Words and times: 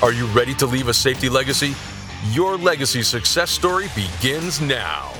Are 0.00 0.12
you 0.12 0.26
ready 0.26 0.54
to 0.54 0.66
leave 0.66 0.86
a 0.86 0.94
safety 0.94 1.28
legacy? 1.28 1.74
Your 2.30 2.56
legacy 2.56 3.02
success 3.02 3.50
story 3.50 3.88
begins 3.96 4.60
now. 4.60 5.12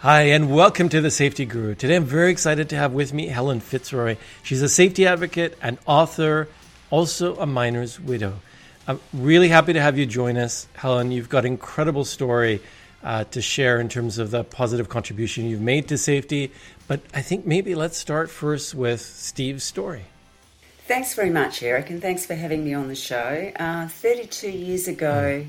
Hi, 0.00 0.22
and 0.22 0.52
welcome 0.52 0.88
to 0.88 1.00
the 1.00 1.12
Safety 1.12 1.46
Guru. 1.46 1.76
Today 1.76 1.94
I'm 1.94 2.04
very 2.04 2.32
excited 2.32 2.68
to 2.70 2.76
have 2.76 2.92
with 2.92 3.14
me 3.14 3.28
Helen 3.28 3.60
Fitzroy. 3.60 4.16
She's 4.42 4.62
a 4.62 4.68
safety 4.68 5.06
advocate 5.06 5.56
and 5.62 5.78
author, 5.86 6.48
also 6.90 7.36
a 7.36 7.46
miner's 7.46 8.00
widow. 8.00 8.40
I'm 8.88 8.98
really 9.12 9.48
happy 9.48 9.74
to 9.74 9.80
have 9.80 9.96
you 9.96 10.06
join 10.06 10.36
us, 10.36 10.66
Helen. 10.74 11.12
You've 11.12 11.28
got 11.28 11.44
an 11.44 11.52
incredible 11.52 12.04
story 12.04 12.60
uh, 13.04 13.22
to 13.30 13.40
share 13.40 13.80
in 13.80 13.88
terms 13.88 14.18
of 14.18 14.32
the 14.32 14.42
positive 14.42 14.88
contribution 14.88 15.44
you've 15.44 15.60
made 15.60 15.86
to 15.86 15.98
safety. 15.98 16.50
But 16.88 17.00
I 17.14 17.22
think 17.22 17.46
maybe 17.46 17.76
let's 17.76 17.96
start 17.96 18.28
first 18.28 18.74
with 18.74 19.00
Steve's 19.00 19.62
story. 19.62 20.06
Thanks 20.86 21.14
very 21.14 21.30
much, 21.30 21.64
Eric, 21.64 21.90
and 21.90 22.00
thanks 22.00 22.24
for 22.24 22.36
having 22.36 22.64
me 22.64 22.72
on 22.72 22.86
the 22.86 22.94
show. 22.94 23.50
Uh, 23.58 23.88
32 23.88 24.48
years 24.48 24.86
ago, 24.86 25.44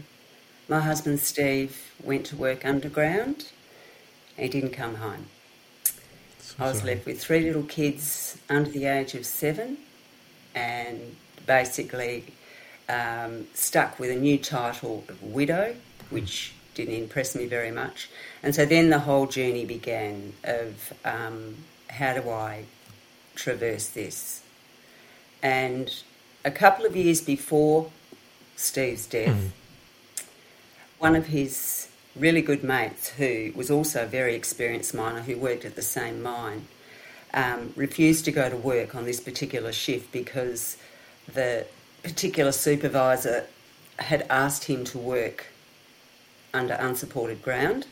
my 0.67 0.80
husband 0.80 1.19
Steve 1.19 1.80
went 2.03 2.25
to 2.25 2.35
work 2.35 2.66
underground 2.66 3.52
he 4.35 4.47
didn't 4.47 4.71
come 4.71 4.95
home. 4.95 5.27
So 6.39 6.55
I 6.58 6.69
was 6.69 6.80
sorry. 6.80 6.95
left 6.95 7.05
with 7.05 7.21
three 7.21 7.41
little 7.41 7.61
kids 7.61 8.39
under 8.49 8.71
the 8.71 8.85
age 8.85 9.13
of 9.13 9.27
seven 9.27 9.77
and 10.55 11.15
basically 11.45 12.33
um, 12.89 13.45
stuck 13.53 13.99
with 13.99 14.09
a 14.09 14.15
new 14.15 14.39
title 14.39 15.03
of 15.08 15.21
widow, 15.21 15.75
which 16.09 16.53
didn't 16.73 16.95
impress 16.95 17.35
me 17.35 17.45
very 17.45 17.69
much. 17.69 18.09
And 18.41 18.55
so 18.55 18.65
then 18.65 18.89
the 18.89 18.99
whole 18.99 19.27
journey 19.27 19.65
began 19.65 20.33
of 20.43 20.93
um, 21.05 21.58
how 21.89 22.15
do 22.15 22.27
I 22.27 22.65
traverse 23.35 23.89
this? 23.89 24.41
And 25.41 25.93
a 26.43 26.52
couple 26.52 26.85
of 26.85 26.95
years 26.95 27.21
before 27.21 27.91
Steve's 28.55 29.05
death, 29.05 29.35
mm. 29.35 30.25
one 30.99 31.16
of 31.16 31.27
his 31.27 31.89
really 32.16 32.41
good 32.41 32.63
mates 32.63 33.09
who 33.09 33.52
was 33.55 33.69
also 33.69 34.03
a 34.03 34.08
very 34.08 34.33
experienced 34.35 34.93
miner 34.93 35.21
who 35.21 35.38
worked 35.38 35.65
at 35.65 35.75
the 35.75 35.81
same 35.81 36.21
mine 36.21 36.67
um, 37.33 37.73
refused 37.75 38.25
to 38.25 38.31
go 38.31 38.49
to 38.49 38.55
work 38.55 38.95
on 38.95 39.05
this 39.05 39.19
particular 39.19 39.71
shift 39.71 40.11
because 40.11 40.77
the 41.31 41.65
particular 42.03 42.52
supervisor 42.52 43.45
had 43.99 44.25
asked 44.30 44.65
him 44.65 44.83
to 44.85 44.97
work 44.97 45.47
under 46.53 46.73
unsupported 46.75 47.41
ground. 47.41 47.85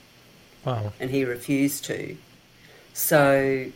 Wow. 0.63 0.93
And 0.99 1.11
he 1.11 1.25
refused 1.25 1.85
to. 1.85 2.17
So 2.93 3.67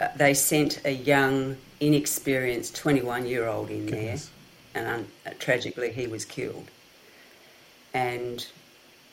uh, 0.00 0.08
they 0.16 0.34
sent 0.34 0.80
a 0.84 0.92
young, 0.92 1.56
inexperienced 1.80 2.76
21 2.76 3.26
year 3.26 3.46
old 3.46 3.70
in 3.70 3.86
Goodness. 3.86 4.30
there, 4.74 4.82
and 4.82 5.06
un- 5.26 5.34
tragically 5.38 5.92
he 5.92 6.06
was 6.06 6.24
killed. 6.24 6.70
And 7.94 8.46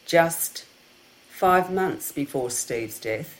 just 0.05 0.65
five 1.29 1.71
months 1.71 2.11
before 2.11 2.49
Steve's 2.49 2.99
death. 2.99 3.39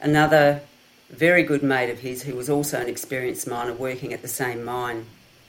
Another 0.00 0.62
very 1.10 1.42
good 1.42 1.62
mate 1.62 1.90
of 1.90 2.00
his, 2.00 2.22
who 2.22 2.34
was 2.34 2.50
also 2.50 2.80
an 2.80 2.88
experienced 2.88 3.46
miner 3.46 3.72
working 3.72 4.12
at 4.12 4.22
the 4.22 4.28
same 4.28 4.64
mine, 4.64 5.06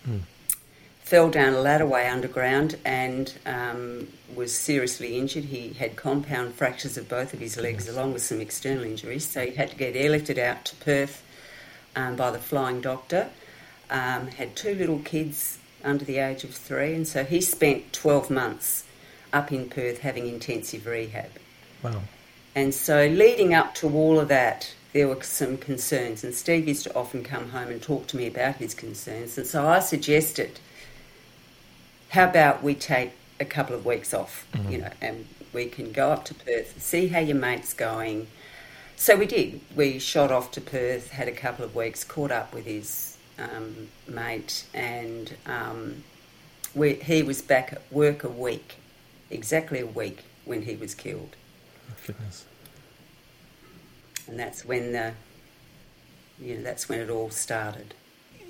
mm. 0.07 0.21
fell 1.01 1.29
down 1.29 1.53
a 1.53 1.57
ladderway 1.57 2.11
underground 2.11 2.77
and 2.85 3.33
um, 3.45 4.07
was 4.33 4.55
seriously 4.55 5.17
injured. 5.17 5.45
He 5.45 5.73
had 5.73 5.95
compound 5.95 6.55
fractures 6.55 6.97
of 6.97 7.09
both 7.09 7.33
of 7.33 7.39
his 7.39 7.57
legs, 7.57 7.87
along 7.87 8.13
with 8.13 8.21
some 8.21 8.41
external 8.41 8.83
injuries. 8.83 9.27
So 9.27 9.45
he 9.45 9.55
had 9.55 9.69
to 9.71 9.75
get 9.75 9.95
airlifted 9.95 10.37
out 10.37 10.65
to 10.65 10.75
Perth 10.77 11.21
um, 11.95 12.15
by 12.15 12.31
the 12.31 12.39
flying 12.39 12.81
doctor. 12.81 13.29
Um, 13.89 14.27
had 14.27 14.55
two 14.55 14.75
little 14.75 14.99
kids 14.99 15.59
under 15.83 16.03
the 16.03 16.17
age 16.17 16.43
of 16.43 16.51
three, 16.51 16.93
and 16.93 17.07
so 17.07 17.23
he 17.23 17.41
spent 17.41 17.93
12 17.93 18.29
months 18.29 18.83
up 19.31 19.51
in 19.51 19.69
Perth 19.69 19.99
having 19.99 20.27
intensive 20.27 20.85
rehab. 20.87 21.29
Wow. 21.83 22.01
And 22.55 22.73
so, 22.73 23.07
leading 23.07 23.53
up 23.53 23.75
to 23.75 23.89
all 23.93 24.19
of 24.19 24.29
that, 24.29 24.73
there 24.93 25.09
were 25.09 25.21
some 25.21 25.57
concerns, 25.57 26.23
and 26.23 26.33
Steve 26.33 26.69
used 26.69 26.83
to 26.85 26.95
often 26.95 27.21
come 27.21 27.49
home 27.49 27.67
and 27.67 27.81
talk 27.81 28.07
to 28.07 28.17
me 28.17 28.27
about 28.27 28.55
his 28.55 28.73
concerns. 28.73 29.37
And 29.37 29.45
so 29.45 29.67
I 29.67 29.81
suggested, 29.81 30.59
how 32.09 32.29
about 32.29 32.63
we 32.63 32.75
take 32.75 33.11
a 33.41 33.43
couple 33.43 33.75
of 33.75 33.85
weeks 33.85 34.13
off, 34.13 34.47
mm-hmm. 34.53 34.71
you 34.71 34.77
know, 34.77 34.91
and 35.01 35.27
we 35.51 35.65
can 35.65 35.91
go 35.91 36.11
up 36.11 36.23
to 36.25 36.33
Perth, 36.33 36.81
see 36.81 37.07
how 37.07 37.19
your 37.19 37.35
mate's 37.35 37.73
going. 37.73 38.27
So 38.95 39.15
we 39.15 39.25
did. 39.25 39.61
We 39.75 39.99
shot 39.99 40.31
off 40.31 40.51
to 40.51 40.61
Perth, 40.61 41.11
had 41.11 41.27
a 41.27 41.31
couple 41.33 41.65
of 41.65 41.75
weeks, 41.75 42.03
caught 42.03 42.31
up 42.31 42.53
with 42.53 42.65
his 42.65 43.17
um, 43.37 43.89
mate, 44.07 44.65
and 44.73 45.35
um, 45.45 46.03
we, 46.73 46.93
he 46.95 47.21
was 47.21 47.41
back 47.41 47.73
at 47.73 47.81
work 47.91 48.23
a 48.23 48.29
week 48.29 48.75
exactly 49.29 49.79
a 49.79 49.85
week 49.85 50.23
when 50.45 50.61
he 50.61 50.75
was 50.75 50.95
killed. 50.95 51.35
Oh, 51.89 51.95
goodness. 52.05 52.45
And 54.27 54.39
that's 54.39 54.65
when 54.65 54.91
the, 54.91 55.13
you 56.39 56.55
know, 56.55 56.63
that's 56.63 56.89
when 56.89 56.99
it 56.99 57.09
all 57.09 57.29
started. 57.29 57.93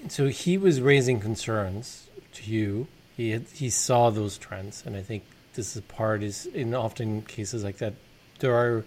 So 0.10 0.28
he 0.28 0.58
was 0.58 0.82
raising 0.82 1.20
concerns 1.20 2.08
to 2.34 2.50
you. 2.50 2.88
He 3.18 3.32
had, 3.32 3.46
he 3.54 3.70
saw 3.70 4.10
those 4.10 4.38
trends, 4.38 4.84
and 4.86 4.96
I 4.96 5.02
think 5.02 5.24
this 5.54 5.76
is 5.76 5.82
part 5.84 6.22
is 6.22 6.46
in 6.48 6.76
often 6.76 7.22
cases 7.22 7.64
like 7.64 7.78
that 7.78 7.94
there 8.40 8.54
are 8.54 8.86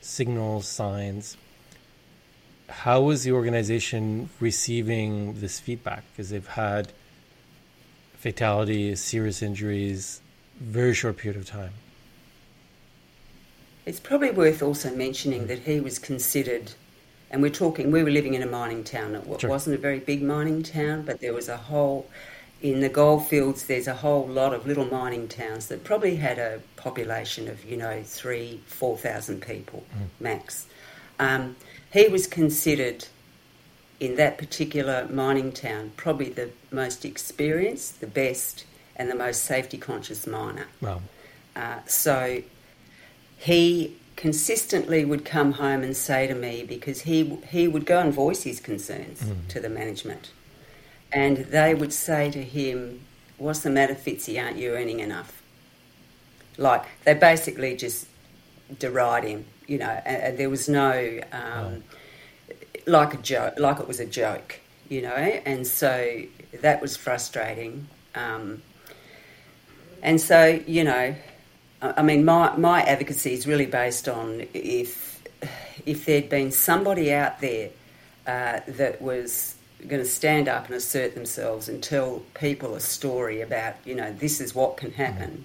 signals, 0.00 0.66
signs. 0.66 1.36
How 2.68 3.00
was 3.00 3.24
the 3.24 3.32
organization 3.32 4.30
receiving 4.40 5.40
this 5.40 5.58
feedback? 5.58 6.04
Because 6.12 6.30
they've 6.30 6.46
had 6.46 6.92
fatalities, 8.14 9.00
serious 9.00 9.42
injuries, 9.42 10.20
very 10.60 10.92
short 10.92 11.16
period 11.16 11.40
of 11.40 11.46
time. 11.46 11.72
It's 13.86 14.00
probably 14.00 14.30
worth 14.30 14.62
also 14.62 14.94
mentioning 14.94 15.46
that 15.46 15.60
he 15.60 15.80
was 15.80 15.98
considered, 15.98 16.72
and 17.30 17.40
we're 17.40 17.48
talking, 17.50 17.90
we 17.90 18.02
were 18.02 18.10
living 18.10 18.34
in 18.34 18.42
a 18.42 18.46
mining 18.46 18.84
town. 18.84 19.14
It 19.14 19.40
sure. 19.40 19.48
wasn't 19.48 19.76
a 19.76 19.78
very 19.78 19.98
big 19.98 20.22
mining 20.22 20.62
town, 20.62 21.02
but 21.02 21.20
there 21.20 21.32
was 21.32 21.48
a 21.48 21.56
whole, 21.56 22.06
in 22.60 22.80
the 22.80 22.88
goldfields, 22.88 23.64
there's 23.64 23.86
a 23.86 23.94
whole 23.94 24.26
lot 24.26 24.52
of 24.52 24.66
little 24.66 24.84
mining 24.84 25.28
towns 25.28 25.68
that 25.68 25.84
probably 25.84 26.16
had 26.16 26.38
a 26.38 26.60
population 26.76 27.48
of, 27.48 27.64
you 27.64 27.76
know, 27.76 28.02
three, 28.04 28.60
4,000 28.66 29.40
people 29.40 29.84
mm. 29.96 30.06
max. 30.20 30.66
Um, 31.18 31.56
he 31.92 32.08
was 32.08 32.26
considered 32.26 33.06
in 34.00 34.16
that 34.16 34.38
particular 34.38 35.06
mining 35.10 35.52
town 35.52 35.92
probably 35.96 36.28
the 36.28 36.50
most 36.70 37.04
experienced, 37.04 38.00
the 38.00 38.06
best, 38.06 38.64
and 38.96 39.10
the 39.10 39.14
most 39.14 39.44
safety 39.44 39.78
conscious 39.78 40.26
miner. 40.26 40.66
Wow. 40.80 41.00
Uh, 41.54 41.78
so 41.86 42.42
he 43.36 43.96
consistently 44.16 45.04
would 45.04 45.24
come 45.24 45.52
home 45.52 45.82
and 45.82 45.96
say 45.96 46.26
to 46.26 46.34
me 46.34 46.64
because 46.64 47.02
he 47.02 47.36
he 47.48 47.68
would 47.68 47.86
go 47.86 48.00
and 48.00 48.12
voice 48.12 48.42
his 48.42 48.58
concerns 48.58 49.22
mm. 49.22 49.46
to 49.48 49.60
the 49.60 49.68
management, 49.68 50.30
and 51.12 51.38
they 51.38 51.74
would 51.74 51.92
say 51.92 52.30
to 52.30 52.42
him, 52.42 53.00
"What's 53.38 53.60
the 53.60 53.70
matter, 53.70 53.94
Fitzy? 53.94 54.42
Aren't 54.42 54.56
you 54.56 54.72
earning 54.72 55.00
enough?" 55.00 55.42
Like 56.56 56.84
they 57.04 57.14
basically 57.14 57.76
just 57.76 58.06
deride 58.78 59.24
him, 59.24 59.44
you 59.66 59.78
know. 59.78 60.00
And, 60.04 60.22
and 60.22 60.38
there 60.38 60.50
was 60.50 60.68
no 60.68 61.20
um, 61.32 61.82
like 62.86 63.14
a 63.14 63.18
joke, 63.18 63.58
like 63.58 63.78
it 63.78 63.86
was 63.86 64.00
a 64.00 64.06
joke, 64.06 64.60
you 64.88 65.02
know. 65.02 65.08
And 65.10 65.66
so 65.66 66.22
that 66.60 66.80
was 66.80 66.96
frustrating. 66.96 67.86
Um, 68.14 68.62
and 70.02 70.20
so, 70.20 70.60
you 70.66 70.84
know, 70.84 71.14
I 71.82 72.02
mean, 72.02 72.24
my, 72.24 72.56
my 72.56 72.82
advocacy 72.82 73.34
is 73.34 73.46
really 73.46 73.66
based 73.66 74.08
on 74.08 74.46
if, 74.54 75.22
if 75.86 76.06
there'd 76.06 76.28
been 76.28 76.50
somebody 76.50 77.12
out 77.12 77.40
there 77.40 77.70
uh, 78.26 78.60
that 78.66 79.00
was 79.00 79.54
going 79.86 80.02
to 80.02 80.08
stand 80.08 80.48
up 80.48 80.66
and 80.66 80.74
assert 80.74 81.14
themselves 81.14 81.68
and 81.68 81.82
tell 81.82 82.22
people 82.34 82.74
a 82.74 82.80
story 82.80 83.40
about, 83.40 83.76
you 83.84 83.94
know, 83.94 84.12
this 84.12 84.40
is 84.40 84.54
what 84.54 84.76
can 84.76 84.92
happen, 84.92 85.44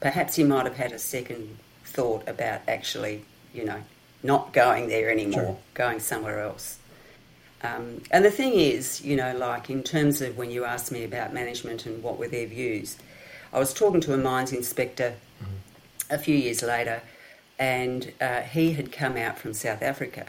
perhaps 0.00 0.36
he 0.36 0.44
might 0.44 0.66
have 0.66 0.76
had 0.76 0.92
a 0.92 0.98
second 0.98 1.56
thought 1.84 2.26
about 2.28 2.60
actually, 2.68 3.24
you 3.54 3.64
know, 3.64 3.82
not 4.22 4.52
going 4.52 4.88
there 4.88 5.10
anymore, 5.10 5.42
sure. 5.42 5.58
going 5.74 6.00
somewhere 6.00 6.40
else. 6.40 6.78
Um, 7.62 8.02
and 8.10 8.24
the 8.24 8.30
thing 8.30 8.54
is, 8.54 9.02
you 9.02 9.16
know, 9.16 9.36
like 9.36 9.70
in 9.70 9.82
terms 9.82 10.20
of 10.20 10.36
when 10.36 10.50
you 10.50 10.64
asked 10.64 10.90
me 10.90 11.04
about 11.04 11.32
management 11.32 11.86
and 11.86 12.02
what 12.02 12.18
were 12.18 12.28
their 12.28 12.46
views, 12.46 12.98
I 13.52 13.58
was 13.58 13.72
talking 13.72 14.00
to 14.02 14.14
a 14.14 14.16
mines 14.16 14.52
inspector 14.52 15.14
mm-hmm. 15.42 16.14
a 16.14 16.18
few 16.18 16.36
years 16.36 16.62
later, 16.62 17.02
and 17.58 18.12
uh, 18.20 18.40
he 18.40 18.72
had 18.72 18.90
come 18.90 19.16
out 19.16 19.38
from 19.38 19.54
South 19.54 19.82
Africa, 19.82 20.26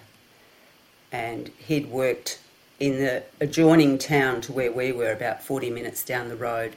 and 1.11 1.49
he'd 1.57 1.89
worked 1.89 2.39
in 2.83 2.97
the 2.97 3.23
adjoining 3.39 3.97
town 3.97 4.41
to 4.41 4.51
where 4.51 4.69
we 4.69 4.91
were, 4.91 5.13
about 5.13 5.41
40 5.41 5.69
minutes 5.69 6.03
down 6.03 6.27
the 6.27 6.35
road, 6.35 6.75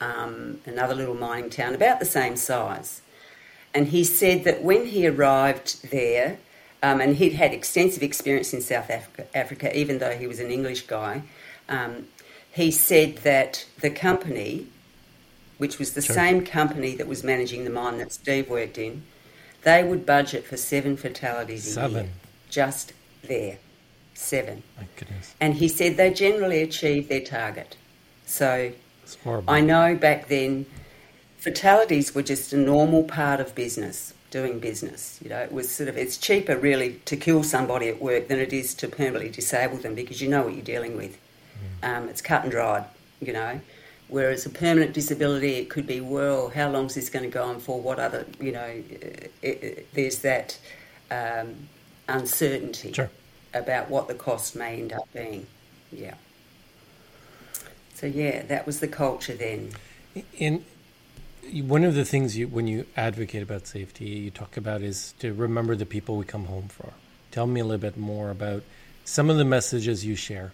um, 0.00 0.60
another 0.66 0.94
little 0.94 1.16
mining 1.16 1.50
town 1.50 1.74
about 1.74 1.98
the 1.98 2.06
same 2.06 2.36
size. 2.36 3.02
And 3.74 3.88
he 3.88 4.04
said 4.04 4.44
that 4.44 4.62
when 4.62 4.86
he 4.86 5.08
arrived 5.08 5.90
there, 5.90 6.38
um, 6.80 7.00
and 7.00 7.16
he'd 7.16 7.32
had 7.32 7.52
extensive 7.52 8.04
experience 8.04 8.54
in 8.54 8.60
South 8.60 8.88
Africa, 8.88 9.26
Africa 9.36 9.76
even 9.76 9.98
though 9.98 10.16
he 10.16 10.28
was 10.28 10.38
an 10.38 10.52
English 10.52 10.82
guy. 10.82 11.22
Um, 11.68 12.06
he 12.52 12.70
said 12.70 13.16
that 13.18 13.66
the 13.80 13.90
company, 13.90 14.68
which 15.58 15.80
was 15.80 15.94
the 15.94 16.02
sure. 16.02 16.14
same 16.14 16.46
company 16.46 16.94
that 16.94 17.08
was 17.08 17.24
managing 17.24 17.64
the 17.64 17.70
mine 17.70 17.98
that 17.98 18.12
Steve 18.12 18.48
worked 18.48 18.78
in, 18.78 19.02
they 19.64 19.82
would 19.82 20.06
budget 20.06 20.46
for 20.46 20.56
seven 20.56 20.96
fatalities 20.96 21.74
seven. 21.74 21.96
a 21.96 22.02
year. 22.02 22.10
Just 22.48 22.92
there. 23.24 23.58
Seven. 24.18 24.64
My 24.76 24.84
goodness. 24.96 25.34
And 25.40 25.54
he 25.54 25.68
said 25.68 25.96
they 25.96 26.12
generally 26.12 26.60
achieve 26.60 27.08
their 27.08 27.20
target. 27.20 27.76
So 28.26 28.72
I 29.46 29.60
know 29.60 29.94
back 29.94 30.26
then 30.26 30.66
fatalities 31.38 32.16
were 32.16 32.24
just 32.24 32.52
a 32.52 32.56
normal 32.56 33.04
part 33.04 33.38
of 33.38 33.54
business 33.54 34.12
doing 34.32 34.58
business. 34.58 35.20
You 35.22 35.30
know, 35.30 35.38
it 35.38 35.52
was 35.52 35.70
sort 35.70 35.88
of 35.88 35.96
it's 35.96 36.18
cheaper 36.18 36.58
really 36.58 36.94
to 37.04 37.16
kill 37.16 37.44
somebody 37.44 37.88
at 37.88 38.02
work 38.02 38.26
than 38.26 38.40
it 38.40 38.52
is 38.52 38.74
to 38.74 38.88
permanently 38.88 39.30
disable 39.30 39.76
them 39.78 39.94
because 39.94 40.20
you 40.20 40.28
know 40.28 40.42
what 40.42 40.54
you're 40.54 40.64
dealing 40.64 40.96
with. 40.96 41.16
Mm. 41.82 41.88
Um, 41.88 42.08
it's 42.08 42.20
cut 42.20 42.42
and 42.42 42.50
dried. 42.50 42.84
You 43.20 43.32
know, 43.32 43.60
whereas 44.08 44.44
a 44.46 44.50
permanent 44.50 44.94
disability 44.94 45.54
it 45.54 45.70
could 45.70 45.86
be 45.86 46.00
well, 46.00 46.48
how 46.48 46.68
long 46.70 46.86
is 46.86 46.96
this 46.96 47.08
going 47.08 47.24
to 47.24 47.30
go 47.30 47.44
on 47.44 47.60
for? 47.60 47.80
What 47.80 48.00
other 48.00 48.26
you 48.40 48.50
know? 48.50 48.82
It, 48.90 49.32
it, 49.42 49.94
there's 49.94 50.18
that 50.18 50.58
um, 51.08 51.68
uncertainty 52.08 52.92
sure. 52.92 53.10
About 53.54 53.90
what 53.90 54.08
the 54.08 54.14
cost 54.14 54.56
may 54.56 54.78
end 54.80 54.92
up 54.92 55.08
being. 55.12 55.46
Yeah. 55.92 56.14
So 57.94 58.06
yeah, 58.06 58.42
that 58.42 58.66
was 58.66 58.80
the 58.80 58.88
culture 58.88 59.34
then. 59.34 59.70
In 60.36 60.64
one 61.52 61.84
of 61.84 61.94
the 61.94 62.04
things 62.04 62.36
you 62.36 62.46
when 62.46 62.66
you 62.66 62.86
advocate 62.96 63.42
about 63.42 63.66
safety 63.66 64.04
you 64.04 64.30
talk 64.30 64.56
about 64.56 64.82
is 64.82 65.14
to 65.18 65.32
remember 65.32 65.74
the 65.74 65.86
people 65.86 66.16
we 66.16 66.24
come 66.24 66.44
home 66.44 66.68
for 66.68 66.92
tell 67.30 67.46
me 67.46 67.60
a 67.60 67.64
little 67.64 67.80
bit 67.80 67.96
more 67.96 68.30
about 68.30 68.62
some 69.04 69.30
of 69.30 69.38
the 69.38 69.44
messages 69.44 70.04
you 70.04 70.14
share 70.14 70.52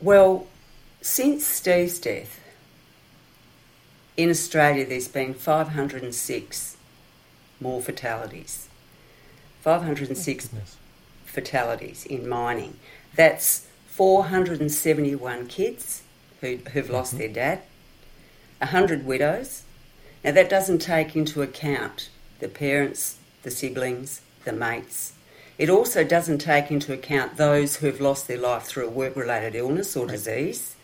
well 0.00 0.46
since 1.00 1.46
steve's 1.46 1.98
death 2.00 2.40
in 4.16 4.28
australia 4.28 4.84
there's 4.84 5.08
been 5.08 5.34
506 5.34 6.76
more 7.60 7.80
fatalities 7.80 8.68
506 9.62 10.50
oh, 10.54 10.58
fatalities 11.24 12.04
in 12.04 12.28
mining 12.28 12.76
that's 13.14 13.66
471 13.88 15.46
kids 15.46 16.02
who, 16.40 16.58
who've 16.72 16.90
lost 16.90 17.12
mm-hmm. 17.12 17.18
their 17.18 17.28
dad 17.28 17.62
100 18.58 19.04
widows. 19.04 19.64
Now, 20.24 20.30
that 20.32 20.48
doesn't 20.48 20.78
take 20.78 21.16
into 21.16 21.42
account 21.42 22.08
the 22.38 22.48
parents, 22.48 23.18
the 23.42 23.50
siblings, 23.50 24.22
the 24.44 24.52
mates. 24.52 25.14
It 25.58 25.68
also 25.68 26.04
doesn't 26.04 26.38
take 26.38 26.70
into 26.70 26.92
account 26.92 27.36
those 27.36 27.76
who 27.76 27.86
have 27.86 28.00
lost 28.00 28.28
their 28.28 28.38
life 28.38 28.62
through 28.62 28.86
a 28.86 28.90
work 28.90 29.16
related 29.16 29.54
illness 29.54 29.96
or 29.96 30.06
disease. 30.06 30.76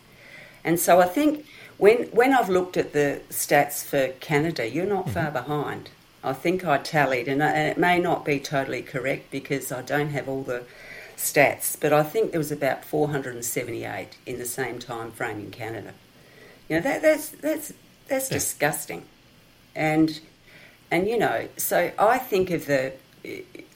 And 0.63 0.79
so 0.79 0.99
I 0.99 1.05
think 1.05 1.45
when, 1.77 2.03
when 2.07 2.33
I've 2.33 2.49
looked 2.49 2.75
at 2.75 2.91
the 2.91 3.21
stats 3.29 3.83
for 3.83 4.09
Canada, 4.19 4.69
you're 4.69 4.85
not 4.85 5.05
mm-hmm. 5.05 5.13
far 5.13 5.31
behind. 5.31 5.89
I 6.23 6.33
think 6.33 6.65
I 6.65 6.77
tallied, 6.77 7.27
and, 7.27 7.41
I, 7.41 7.51
and 7.51 7.69
it 7.69 7.77
may 7.77 7.99
not 7.99 8.25
be 8.25 8.39
totally 8.39 8.81
correct 8.81 9.31
because 9.31 9.71
I 9.71 9.81
don't 9.81 10.09
have 10.09 10.27
all 10.27 10.43
the 10.43 10.63
stats, 11.15 11.77
but 11.79 11.93
I 11.93 12.03
think 12.03 12.31
there 12.31 12.39
was 12.39 12.51
about 12.51 12.83
478 12.83 14.17
in 14.25 14.37
the 14.37 14.45
same 14.45 14.79
time 14.79 15.11
frame 15.11 15.39
in 15.39 15.51
Canada. 15.51 15.93
You 16.67 16.77
know 16.77 16.81
that 16.81 17.01
that's 17.01 17.29
that's 17.29 17.73
that's 18.07 18.29
yeah. 18.29 18.37
disgusting, 18.37 19.05
and 19.75 20.19
and 20.91 21.07
you 21.07 21.17
know 21.17 21.47
so 21.57 21.91
I 21.97 22.19
think 22.19 22.51
of 22.51 22.67
the 22.67 22.93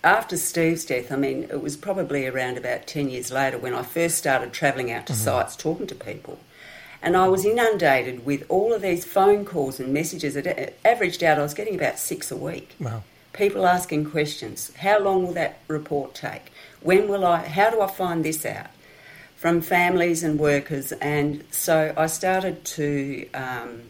after 0.04 0.38
Steve's 0.38 0.86
death. 0.86 1.12
I 1.12 1.16
mean, 1.16 1.44
it 1.44 1.62
was 1.62 1.76
probably 1.76 2.28
around 2.28 2.58
about 2.58 2.86
ten 2.86 3.10
years 3.10 3.32
later 3.32 3.58
when 3.58 3.74
I 3.74 3.82
first 3.82 4.18
started 4.18 4.54
travelling 4.54 4.92
out 4.92 5.08
to 5.08 5.14
mm-hmm. 5.14 5.24
sites 5.24 5.56
talking 5.56 5.88
to 5.88 5.96
people. 5.96 6.40
And 7.04 7.16
I 7.16 7.28
was 7.28 7.46
inundated 7.46 8.26
with 8.26 8.46
all 8.50 8.74
of 8.74 8.82
these 8.82 9.06
phone 9.06 9.46
calls 9.46 9.80
and 9.80 9.94
messages. 9.94 10.36
It 10.36 10.80
averaged 10.84 11.24
out, 11.24 11.38
I 11.38 11.44
was 11.44 11.54
getting 11.54 11.76
about 11.76 12.00
six 12.00 12.32
a 12.32 12.38
week. 12.38 12.76
Wow. 12.80 13.04
People 13.34 13.68
asking 13.68 14.10
questions. 14.10 14.74
How 14.78 15.00
long 15.00 15.28
will 15.28 15.34
that 15.34 15.60
report 15.68 16.16
take? 16.16 16.52
When 16.82 17.08
will 17.08 17.26
I, 17.26 17.40
how 17.48 17.70
do 17.70 17.82
I 17.82 17.88
find 17.88 18.26
this 18.26 18.46
out? 18.46 18.68
from 19.44 19.60
families 19.60 20.24
and 20.24 20.40
workers. 20.40 20.94
And 20.94 21.44
so 21.52 21.94
I 21.98 22.06
started 22.06 22.64
to 22.64 23.30
um, 23.34 23.82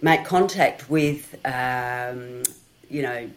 make 0.00 0.24
contact 0.24 0.88
with, 0.88 1.36
um, 1.44 2.42
you 2.88 3.02
know, 3.02 3.28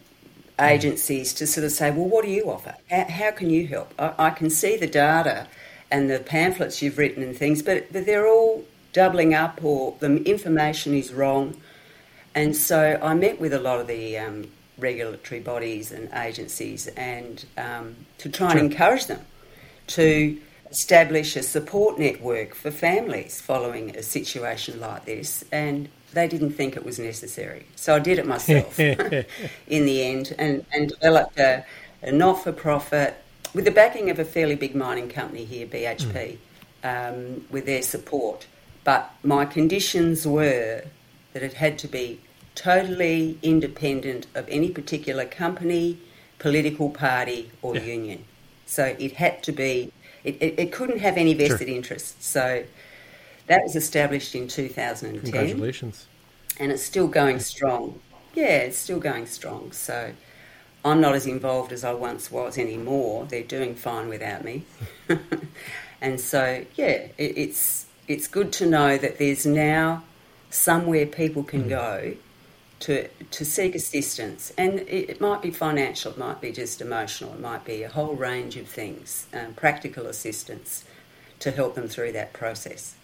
agencies 0.58 1.34
to 1.34 1.46
sort 1.46 1.66
of 1.66 1.72
say, 1.72 1.90
well, 1.90 2.08
what 2.08 2.24
do 2.24 2.30
you 2.30 2.50
offer? 2.50 2.76
How, 2.88 3.04
how 3.10 3.30
can 3.32 3.50
you 3.50 3.66
help? 3.66 3.92
I, 3.98 4.14
I, 4.18 4.30
can 4.30 4.48
see 4.48 4.78
the 4.78 4.86
data 4.86 5.48
and 5.90 6.10
the 6.10 6.18
pamphlets 6.18 6.82
you've 6.82 6.98
written 6.98 7.22
and 7.22 7.36
things, 7.36 7.62
but, 7.62 7.92
but 7.92 8.06
they're 8.06 8.26
all 8.26 8.64
doubling 8.92 9.34
up 9.34 9.62
or 9.62 9.96
the 10.00 10.22
information 10.24 10.94
is 10.94 11.12
wrong. 11.12 11.56
And 12.34 12.56
so 12.56 12.98
I 13.02 13.14
met 13.14 13.40
with 13.40 13.52
a 13.52 13.58
lot 13.58 13.80
of 13.80 13.86
the 13.86 14.18
um, 14.18 14.50
regulatory 14.78 15.40
bodies 15.40 15.92
and 15.92 16.10
agencies 16.12 16.86
and 16.88 17.44
um, 17.56 17.96
to 18.18 18.28
try 18.28 18.52
and 18.52 18.60
encourage 18.60 19.06
them 19.06 19.20
to 19.88 20.38
establish 20.70 21.36
a 21.36 21.42
support 21.42 21.98
network 21.98 22.54
for 22.54 22.70
families 22.70 23.40
following 23.40 23.96
a 23.96 24.02
situation 24.02 24.80
like 24.80 25.04
this, 25.04 25.44
and 25.52 25.88
they 26.12 26.26
didn't 26.26 26.50
think 26.50 26.76
it 26.76 26.84
was 26.84 26.98
necessary. 26.98 27.66
So 27.76 27.94
I 27.94 27.98
did 27.98 28.18
it 28.18 28.26
myself 28.26 28.78
in 28.80 29.24
the 29.66 30.04
end 30.04 30.34
and, 30.38 30.66
and 30.72 30.88
developed 30.88 31.38
a, 31.38 31.64
a 32.02 32.12
not 32.12 32.42
for 32.42 32.52
profit 32.52 33.16
with 33.56 33.64
the 33.64 33.70
backing 33.70 34.10
of 34.10 34.18
a 34.18 34.24
fairly 34.24 34.54
big 34.54 34.74
mining 34.74 35.08
company 35.08 35.46
here, 35.46 35.66
BHP, 35.66 36.36
mm. 36.84 37.08
um, 37.08 37.46
with 37.50 37.64
their 37.64 37.80
support. 37.80 38.46
But 38.84 39.10
my 39.24 39.46
conditions 39.46 40.26
were 40.26 40.84
that 41.32 41.42
it 41.42 41.54
had 41.54 41.78
to 41.78 41.88
be 41.88 42.20
totally 42.54 43.38
independent 43.42 44.26
of 44.34 44.46
any 44.50 44.68
particular 44.68 45.24
company, 45.24 45.98
political 46.38 46.90
party, 46.90 47.50
or 47.62 47.74
yeah. 47.74 47.82
union. 47.82 48.24
So 48.66 48.94
it 48.98 49.12
had 49.12 49.42
to 49.44 49.52
be 49.52 49.90
it, 50.22 50.36
it, 50.42 50.54
it 50.58 50.72
couldn't 50.72 50.98
have 50.98 51.16
any 51.16 51.32
vested 51.32 51.68
sure. 51.68 51.76
interest. 51.76 52.22
So 52.22 52.64
that 53.46 53.62
was 53.62 53.74
established 53.74 54.34
in 54.34 54.48
2010. 54.48 55.32
Congratulations. 55.32 56.06
And 56.60 56.70
it's 56.70 56.82
still 56.82 57.08
going 57.08 57.40
strong. 57.40 58.00
Yeah, 58.34 58.58
it's 58.58 58.76
still 58.76 59.00
going 59.00 59.26
strong. 59.26 59.72
So 59.72 60.12
I'm 60.86 61.00
not 61.00 61.16
as 61.16 61.26
involved 61.26 61.72
as 61.72 61.82
I 61.82 61.92
once 61.94 62.30
was 62.30 62.56
anymore. 62.56 63.26
They're 63.26 63.42
doing 63.42 63.74
fine 63.74 64.08
without 64.08 64.44
me. 64.44 64.62
and 66.00 66.20
so, 66.20 66.64
yeah, 66.76 67.08
it, 67.18 67.36
it's, 67.36 67.86
it's 68.06 68.28
good 68.28 68.52
to 68.54 68.66
know 68.66 68.96
that 68.96 69.18
there's 69.18 69.44
now 69.44 70.04
somewhere 70.48 71.04
people 71.04 71.42
can 71.42 71.64
mm. 71.64 71.68
go 71.70 72.16
to 72.78 73.08
to 73.30 73.44
seek 73.44 73.74
assistance, 73.74 74.52
and 74.58 74.80
it, 74.80 75.10
it, 75.10 75.20
might 75.20 75.40
be 75.40 75.50
financial, 75.50 76.12
it 76.12 76.18
might 76.18 76.42
be 76.42 76.52
just 76.52 76.82
emotional, 76.82 77.32
it 77.32 77.40
might 77.40 77.64
be 77.64 77.82
a 77.82 77.88
whole 77.88 78.14
range 78.14 78.56
of 78.56 78.68
things, 78.68 79.26
um, 79.32 79.54
practical 79.54 80.04
assistance 80.04 80.84
to 81.40 81.50
help 81.50 81.74
them 81.74 81.88
through 81.88 82.12
that 82.12 82.34
process. 82.34 82.94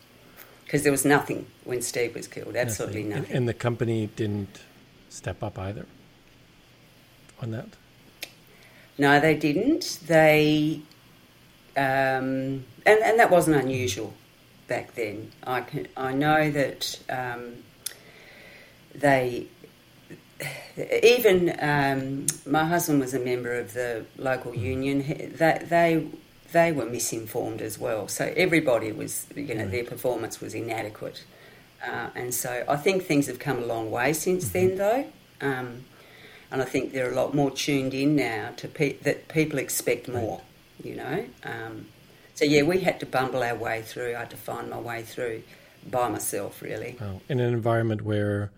Because 0.65 0.83
there 0.83 0.93
was 0.93 1.07
nothing 1.07 1.47
when 1.65 1.81
Steve 1.81 2.15
was 2.15 2.29
killed, 2.29 2.55
absolutely 2.55 3.05
nothing. 3.05 3.25
And, 3.25 3.35
and 3.35 3.49
the 3.49 3.55
company 3.55 4.11
didn't 4.15 4.61
step 5.09 5.43
up 5.43 5.59
either 5.59 5.87
on 7.43 7.51
that. 7.51 7.69
No, 8.99 9.21
they 9.21 9.35
didn't. 9.35 10.01
They 10.07 10.81
um, 11.77 12.65
and 12.87 13.01
and 13.03 13.19
that 13.19 13.31
wasn't 13.31 13.57
unusual 13.57 14.15
back 14.69 14.95
then. 14.95 15.33
I 15.45 15.63
can 15.63 15.89
I 15.97 16.13
know 16.13 16.51
that 16.51 17.01
um, 17.09 17.55
they 18.95 19.47
even 21.03 21.57
um, 21.61 22.27
my 22.47 22.65
husband 22.65 23.01
was 23.01 23.15
a 23.15 23.21
member 23.21 23.53
of 23.59 23.75
the 23.75 24.05
local 24.19 24.55
union. 24.55 24.99
They, 25.37 25.63
they 25.69 26.07
they 26.53 26.71
were 26.71 26.85
misinformed 26.85 27.63
as 27.63 27.79
well. 27.79 28.09
So 28.09 28.33
everybody 28.37 28.93
was, 28.93 29.27
you 29.35 29.55
know, 29.55 29.67
their 29.67 29.85
performance 29.85 30.41
was 30.41 30.55
inadequate. 30.55 31.25
Uh, 31.85 32.11
and 32.15 32.35
so 32.35 32.65
I 32.69 32.77
think 32.77 33.05
things 33.05 33.27
have 33.27 33.39
come 33.39 33.59
a 33.63 33.67
long 33.67 33.91
way 33.91 34.13
since 34.13 34.51
mm-hmm. 34.51 34.77
then, 34.77 34.77
though. 34.77 35.07
Um, 35.41 35.85
and 36.53 36.63
I 36.63 36.65
think 36.67 36.93
they're 36.93 37.11
a 37.11 37.15
lot 37.15 37.35
more 37.35 37.51
tuned 37.51 37.95
in 37.95 38.15
now 38.15 38.51
to 38.59 38.69
pe- 38.69 38.99
that 38.99 39.27
people 39.29 39.59
expect 39.59 40.07
more. 40.09 40.43
you 40.85 40.95
know. 40.95 41.25
Um, 41.45 41.87
so 42.35 42.45
yeah, 42.45 42.63
we 42.63 42.81
had 42.81 43.01
to 43.01 43.07
bumble 43.07 43.43
our 43.43 43.55
way 43.57 43.83
through. 43.83 44.15
I 44.15 44.21
had 44.21 44.31
to 44.31 44.37
find 44.37 44.71
my 44.71 44.79
way 44.79 45.03
through 45.03 45.43
by 45.91 46.09
myself, 46.09 46.63
really. 46.63 46.97
Oh, 47.01 47.21
in 47.29 47.41
an 47.41 47.53
environment 47.53 48.03
where 48.03 48.51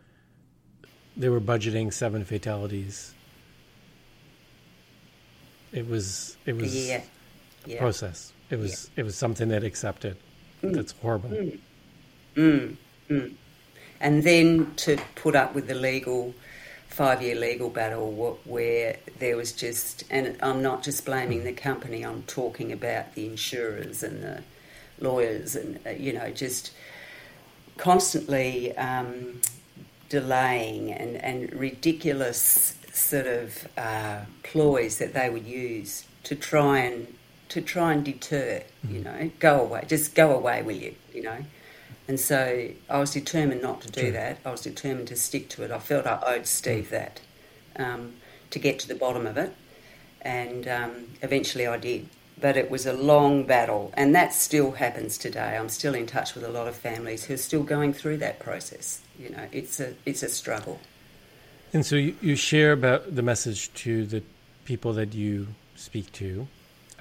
they 1.16 1.28
were 1.28 1.40
budgeting 1.40 1.92
seven 1.92 2.24
fatalities, 2.24 3.14
it 5.72 5.88
was 5.88 6.36
it 6.46 6.56
was 6.56 6.74
Yeah, 6.88 7.02
a 7.66 7.68
yeah. 7.70 7.78
process. 7.78 8.32
It 8.50 8.58
was 8.58 8.90
it 8.96 9.02
was 9.04 9.16
something 9.16 9.48
that 9.48 9.64
accepted. 9.64 10.16
Mm. 10.62 10.74
That's 10.74 10.92
horrible. 11.02 11.30
Mm. 12.36 12.76
Mm. 13.10 13.34
and 14.00 14.22
then 14.24 14.72
to 14.76 14.96
put 15.14 15.36
up 15.36 15.54
with 15.54 15.68
the 15.68 15.74
legal 15.74 16.34
five 16.94 17.20
year 17.20 17.34
legal 17.34 17.68
battle 17.68 18.38
where 18.44 18.96
there 19.18 19.36
was 19.36 19.50
just 19.50 20.04
and 20.10 20.36
I'm 20.40 20.62
not 20.62 20.84
just 20.84 21.04
blaming 21.04 21.42
the 21.42 21.52
company 21.52 22.06
I'm 22.06 22.22
talking 22.22 22.70
about 22.70 23.16
the 23.16 23.26
insurers 23.26 24.04
and 24.04 24.22
the 24.22 24.44
lawyers 25.00 25.56
and 25.56 25.80
uh, 25.84 25.90
you 25.90 26.12
know 26.12 26.30
just 26.30 26.72
constantly 27.76 28.76
um, 28.76 29.40
delaying 30.08 30.92
and, 30.92 31.16
and 31.16 31.52
ridiculous 31.52 32.76
sort 32.92 33.26
of 33.26 33.66
uh, 33.76 34.20
ploys 34.44 34.98
that 34.98 35.14
they 35.14 35.28
would 35.28 35.46
use 35.46 36.04
to 36.22 36.36
try 36.36 36.78
and 36.78 37.12
to 37.48 37.60
try 37.60 37.92
and 37.92 38.04
deter 38.04 38.62
you 38.88 39.00
know 39.00 39.32
go 39.40 39.62
away 39.62 39.84
just 39.88 40.14
go 40.14 40.32
away 40.32 40.62
will 40.62 40.76
you 40.76 40.94
you 41.12 41.22
know 41.22 41.38
and 42.06 42.20
so 42.20 42.68
I 42.90 42.98
was 42.98 43.12
determined 43.12 43.62
not 43.62 43.80
to 43.82 43.90
do 43.90 44.12
that. 44.12 44.38
I 44.44 44.50
was 44.50 44.60
determined 44.60 45.08
to 45.08 45.16
stick 45.16 45.48
to 45.50 45.62
it. 45.62 45.70
I 45.70 45.78
felt 45.78 46.06
I 46.06 46.20
owed 46.26 46.46
Steve 46.46 46.90
that 46.90 47.20
um, 47.76 48.14
to 48.50 48.58
get 48.58 48.78
to 48.80 48.88
the 48.88 48.94
bottom 48.94 49.26
of 49.26 49.38
it. 49.38 49.54
And 50.20 50.68
um, 50.68 51.06
eventually 51.22 51.66
I 51.66 51.78
did. 51.78 52.08
But 52.38 52.56
it 52.56 52.70
was 52.70 52.84
a 52.84 52.92
long 52.92 53.44
battle. 53.44 53.90
And 53.96 54.14
that 54.14 54.34
still 54.34 54.72
happens 54.72 55.16
today. 55.16 55.56
I'm 55.56 55.70
still 55.70 55.94
in 55.94 56.06
touch 56.06 56.34
with 56.34 56.44
a 56.44 56.50
lot 56.50 56.68
of 56.68 56.76
families 56.76 57.24
who 57.24 57.34
are 57.34 57.38
still 57.38 57.62
going 57.62 57.94
through 57.94 58.18
that 58.18 58.38
process. 58.38 59.00
You 59.18 59.30
know, 59.30 59.46
it's 59.50 59.80
a, 59.80 59.94
it's 60.04 60.22
a 60.22 60.28
struggle. 60.28 60.80
And 61.72 61.86
so 61.86 61.96
you, 61.96 62.16
you 62.20 62.36
share 62.36 62.72
about 62.72 63.14
the 63.14 63.22
message 63.22 63.72
to 63.74 64.04
the 64.04 64.22
people 64.64 64.92
that 64.94 65.14
you 65.14 65.48
speak 65.74 66.12
to, 66.12 66.46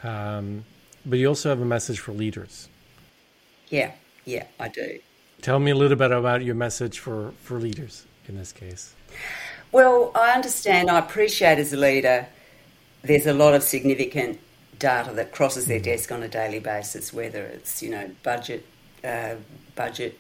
um, 0.04 0.66
but 1.06 1.20
you 1.20 1.28
also 1.28 1.50
have 1.50 1.62
a 1.62 1.66
message 1.66 2.00
for 2.00 2.12
leaders. 2.12 2.70
Yeah, 3.70 3.92
yeah, 4.26 4.46
I 4.60 4.68
do. 4.70 5.00
Tell 5.42 5.60
me 5.60 5.72
a 5.72 5.76
little 5.76 5.98
bit 5.98 6.12
about 6.12 6.44
your 6.44 6.56
message 6.56 7.00
for, 7.00 7.34
for 7.44 7.60
leaders 7.60 8.06
in 8.28 8.38
this 8.38 8.52
case. 8.52 8.96
Well, 9.72 10.12
I 10.16 10.32
understand, 10.32 10.90
I 10.90 11.00
appreciate 11.00 11.58
as 11.58 11.74
a 11.74 11.78
leader, 11.78 12.28
there's 13.02 13.26
a 13.26 13.34
lot 13.34 13.54
of 13.54 13.64
significant 13.64 14.40
data 14.80 15.12
that 15.14 15.32
crosses 15.32 15.66
their 15.66 15.80
desk 15.80 16.12
on 16.12 16.24
a 16.24 16.28
daily 16.28 16.60
basis, 16.60 17.12
whether 17.12 17.44
it's, 17.44 17.82
you 17.84 17.90
know, 17.90 18.12
budget, 18.24 18.66
uh, 19.04 19.36
budget 19.76 20.18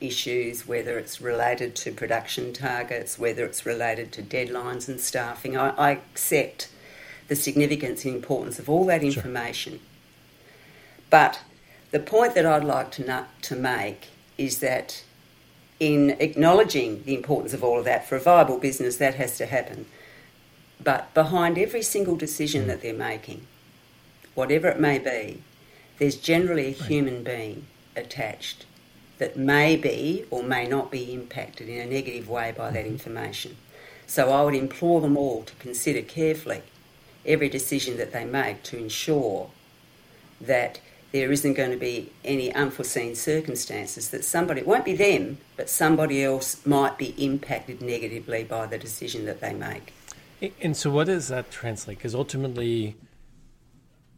issues, 0.00 0.66
whether 0.66 0.98
it's 0.98 1.20
related 1.20 1.74
to 1.76 1.92
production 1.92 2.52
targets, 2.52 3.18
whether 3.18 3.44
it's 3.44 3.64
related 3.64 4.12
to 4.12 4.22
deadlines 4.22 4.88
and 4.88 5.00
staffing. 5.00 5.56
I, 5.56 5.70
I 5.70 5.90
accept 5.92 6.68
the 7.28 7.36
significance 7.36 8.04
and 8.04 8.14
importance 8.16 8.58
of 8.58 8.68
all 8.68 8.84
that 8.86 9.02
information. 9.02 9.80
But 11.08 11.40
the 11.92 12.00
point 12.00 12.34
that 12.34 12.44
I'd 12.44 12.64
like 12.64 12.90
to, 12.92 13.06
no- 13.06 13.26
to 13.42 13.54
make 13.54 14.08
is 14.36 14.58
that 14.58 15.04
in 15.78 16.10
acknowledging 16.18 17.04
the 17.04 17.14
importance 17.14 17.52
of 17.52 17.62
all 17.62 17.78
of 17.78 17.84
that 17.84 18.08
for 18.08 18.16
a 18.16 18.20
viable 18.20 18.58
business, 18.58 18.96
that 18.96 19.14
has 19.14 19.36
to 19.38 19.46
happen. 19.46 19.86
But 20.82 21.12
behind 21.14 21.58
every 21.58 21.82
single 21.82 22.16
decision 22.16 22.66
that 22.66 22.82
they're 22.82 22.94
making, 22.94 23.46
whatever 24.34 24.68
it 24.68 24.80
may 24.80 24.98
be, 24.98 25.42
there's 25.98 26.16
generally 26.16 26.68
a 26.68 26.70
human 26.70 27.22
being 27.22 27.66
attached 27.94 28.64
that 29.18 29.36
may 29.36 29.76
be 29.76 30.24
or 30.30 30.42
may 30.42 30.66
not 30.66 30.90
be 30.90 31.12
impacted 31.12 31.68
in 31.68 31.78
a 31.78 31.86
negative 31.86 32.28
way 32.28 32.52
by 32.56 32.70
that 32.70 32.84
mm-hmm. 32.84 32.94
information. 32.94 33.56
So 34.06 34.32
I 34.32 34.42
would 34.42 34.54
implore 34.54 35.00
them 35.00 35.16
all 35.16 35.42
to 35.44 35.54
consider 35.56 36.02
carefully 36.02 36.62
every 37.24 37.48
decision 37.48 37.98
that 37.98 38.12
they 38.12 38.24
make 38.24 38.62
to 38.64 38.78
ensure 38.78 39.50
that 40.40 40.80
there 41.12 41.30
isn't 41.30 41.54
going 41.54 41.70
to 41.70 41.76
be 41.76 42.10
any 42.24 42.52
unforeseen 42.54 43.14
circumstances 43.14 44.08
that 44.08 44.24
somebody, 44.24 44.62
it 44.62 44.66
won't 44.66 44.84
be 44.84 44.94
them, 44.94 45.38
but 45.56 45.68
somebody 45.68 46.24
else 46.24 46.64
might 46.66 46.96
be 46.98 47.14
impacted 47.22 47.82
negatively 47.82 48.44
by 48.44 48.66
the 48.66 48.78
decision 48.78 49.26
that 49.26 49.40
they 49.40 49.52
make. 49.52 49.92
And 50.60 50.76
so, 50.76 50.90
what 50.90 51.06
does 51.06 51.28
that 51.28 51.50
translate? 51.50 51.98
Because 51.98 52.14
ultimately, 52.14 52.96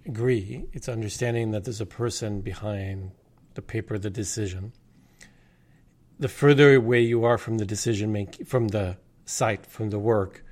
agree, 0.07 0.65
it's 0.73 0.89
understanding 0.89 1.51
that 1.51 1.65
there's 1.65 1.81
a 1.81 1.87
person 1.87 2.41
behind 2.41 3.11
the 3.55 3.63
paper, 3.63 3.99
the 3.99 4.09
decision. 4.09 4.73
The 6.19 6.29
further 6.29 6.77
away 6.77 7.01
you 7.01 7.25
are 7.25 7.37
from 7.37 7.59
the 7.59 7.67
decision 7.67 8.13
make 8.13 8.47
from 8.47 8.69
the 8.69 8.97
site, 9.27 9.67
from 9.67 9.91
the 9.91 9.99
work, 9.99 10.45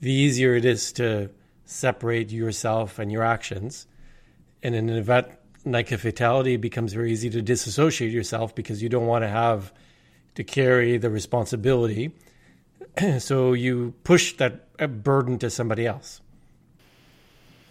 the 0.00 0.12
easier 0.12 0.54
it 0.54 0.64
is 0.64 0.92
to 0.92 1.30
separate 1.64 2.30
yourself 2.30 2.98
and 2.98 3.10
your 3.10 3.24
actions. 3.24 3.86
And 4.62 4.74
in 4.74 4.88
an 4.88 4.96
event 4.96 5.28
like 5.64 5.92
a 5.92 5.98
fatality, 5.98 6.54
it 6.54 6.60
becomes 6.60 6.92
very 6.92 7.12
easy 7.12 7.30
to 7.30 7.42
disassociate 7.42 8.12
yourself 8.12 8.54
because 8.54 8.82
you 8.82 8.88
don't 8.88 9.06
want 9.06 9.24
to 9.24 9.28
have 9.28 9.72
to 10.34 10.44
carry 10.44 10.98
the 10.98 11.10
responsibility. 11.10 12.12
so 13.18 13.52
you 13.52 13.94
push 14.04 14.34
that 14.34 14.66
uh, 14.78 14.86
burden 14.86 15.38
to 15.38 15.50
somebody 15.50 15.86
else. 15.86 16.20